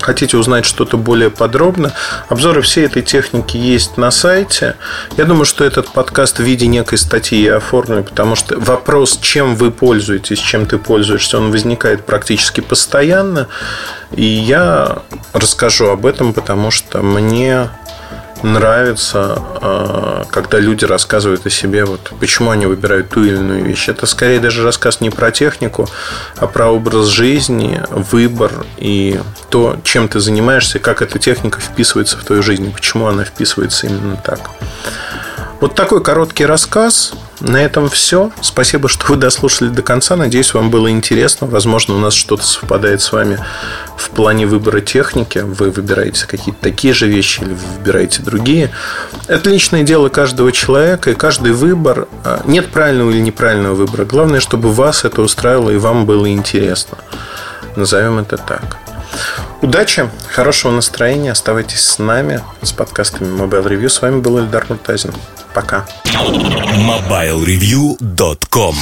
хотите 0.00 0.36
узнать 0.36 0.64
что-то 0.64 0.96
более 0.96 1.30
подробно, 1.30 1.92
обзоры 2.28 2.62
всей 2.62 2.86
этой 2.86 3.02
техники 3.02 3.56
есть 3.56 3.96
на 3.96 4.10
сайте. 4.10 4.76
Я 5.16 5.24
думаю, 5.24 5.44
что 5.44 5.64
этот 5.64 5.88
подкаст 5.88 6.38
в 6.38 6.42
виде 6.42 6.66
некой 6.66 6.98
статьи 6.98 7.42
я 7.42 7.56
оформлю, 7.56 8.04
потому 8.04 8.36
что 8.36 8.58
вопрос, 8.58 9.18
чем 9.20 9.56
вы 9.56 9.70
пользуетесь, 9.70 10.38
чем 10.38 10.66
ты 10.66 10.78
пользуешься, 10.78 11.38
он 11.38 11.50
возникает 11.50 12.04
практически 12.04 12.60
постоянно. 12.60 13.48
И 14.12 14.24
я 14.24 14.98
расскажу 15.32 15.88
об 15.88 16.06
этом, 16.06 16.32
потому 16.32 16.70
что 16.70 17.02
мне 17.02 17.68
нравится, 18.42 19.38
а, 19.60 20.24
когда 20.30 20.58
люди 20.58 20.84
рассказывают 20.84 21.46
о 21.46 21.50
себе, 21.50 21.84
вот 21.84 22.12
почему 22.20 22.50
они 22.50 22.66
выбирают 22.66 23.10
ту 23.10 23.24
или 23.24 23.36
иную 23.36 23.64
вещь. 23.64 23.88
Это 23.88 24.06
скорее 24.06 24.40
даже 24.40 24.64
рассказ 24.64 25.00
не 25.00 25.10
про 25.10 25.30
технику, 25.30 25.88
а 26.36 26.46
про 26.46 26.68
образ 26.68 27.06
жизни, 27.06 27.82
выбор 27.90 28.66
и 28.78 29.20
то, 29.50 29.76
чем 29.84 30.08
ты 30.08 30.20
занимаешься, 30.20 30.78
как 30.78 31.02
эта 31.02 31.18
техника 31.18 31.60
вписывается 31.60 32.18
в 32.18 32.24
твою 32.24 32.42
жизнь, 32.42 32.72
почему 32.72 33.06
она 33.06 33.24
вписывается 33.24 33.86
именно 33.86 34.16
так. 34.16 34.50
Вот 35.62 35.76
такой 35.76 36.02
короткий 36.02 36.44
рассказ. 36.44 37.12
На 37.38 37.58
этом 37.58 37.88
все. 37.88 38.32
Спасибо, 38.40 38.88
что 38.88 39.06
вы 39.06 39.16
дослушали 39.16 39.68
до 39.68 39.80
конца. 39.82 40.16
Надеюсь, 40.16 40.54
вам 40.54 40.70
было 40.70 40.90
интересно. 40.90 41.46
Возможно, 41.46 41.94
у 41.94 41.98
нас 41.98 42.14
что-то 42.14 42.42
совпадает 42.42 43.00
с 43.00 43.12
вами 43.12 43.38
в 43.96 44.10
плане 44.10 44.48
выбора 44.48 44.80
техники. 44.80 45.38
Вы 45.38 45.70
выбираете 45.70 46.26
какие-то 46.26 46.60
такие 46.60 46.92
же 46.92 47.06
вещи 47.06 47.42
или 47.42 47.50
вы 47.50 47.78
выбираете 47.78 48.22
другие. 48.22 48.72
Это 49.28 49.50
личное 49.50 49.84
дело 49.84 50.08
каждого 50.08 50.50
человека, 50.50 51.12
и 51.12 51.14
каждый 51.14 51.52
выбор... 51.52 52.08
А, 52.24 52.42
нет 52.44 52.72
правильного 52.72 53.12
или 53.12 53.20
неправильного 53.20 53.76
выбора. 53.76 54.04
Главное, 54.04 54.40
чтобы 54.40 54.72
вас 54.72 55.04
это 55.04 55.22
устраивало 55.22 55.70
и 55.70 55.76
вам 55.76 56.06
было 56.06 56.28
интересно. 56.28 56.98
Назовем 57.76 58.18
это 58.18 58.36
так. 58.36 58.78
Удачи, 59.60 60.08
хорошего 60.30 60.70
настроения. 60.72 61.32
Оставайтесь 61.32 61.80
с 61.80 61.98
нами, 61.98 62.40
с 62.62 62.72
подкастами 62.72 63.28
Mobile 63.28 63.66
Review. 63.66 63.88
С 63.88 64.00
вами 64.02 64.20
был 64.20 64.38
Эльдар 64.38 64.66
Муртазин. 64.68 65.12
Пока. 65.54 65.84
MobileReview.com 66.04 68.76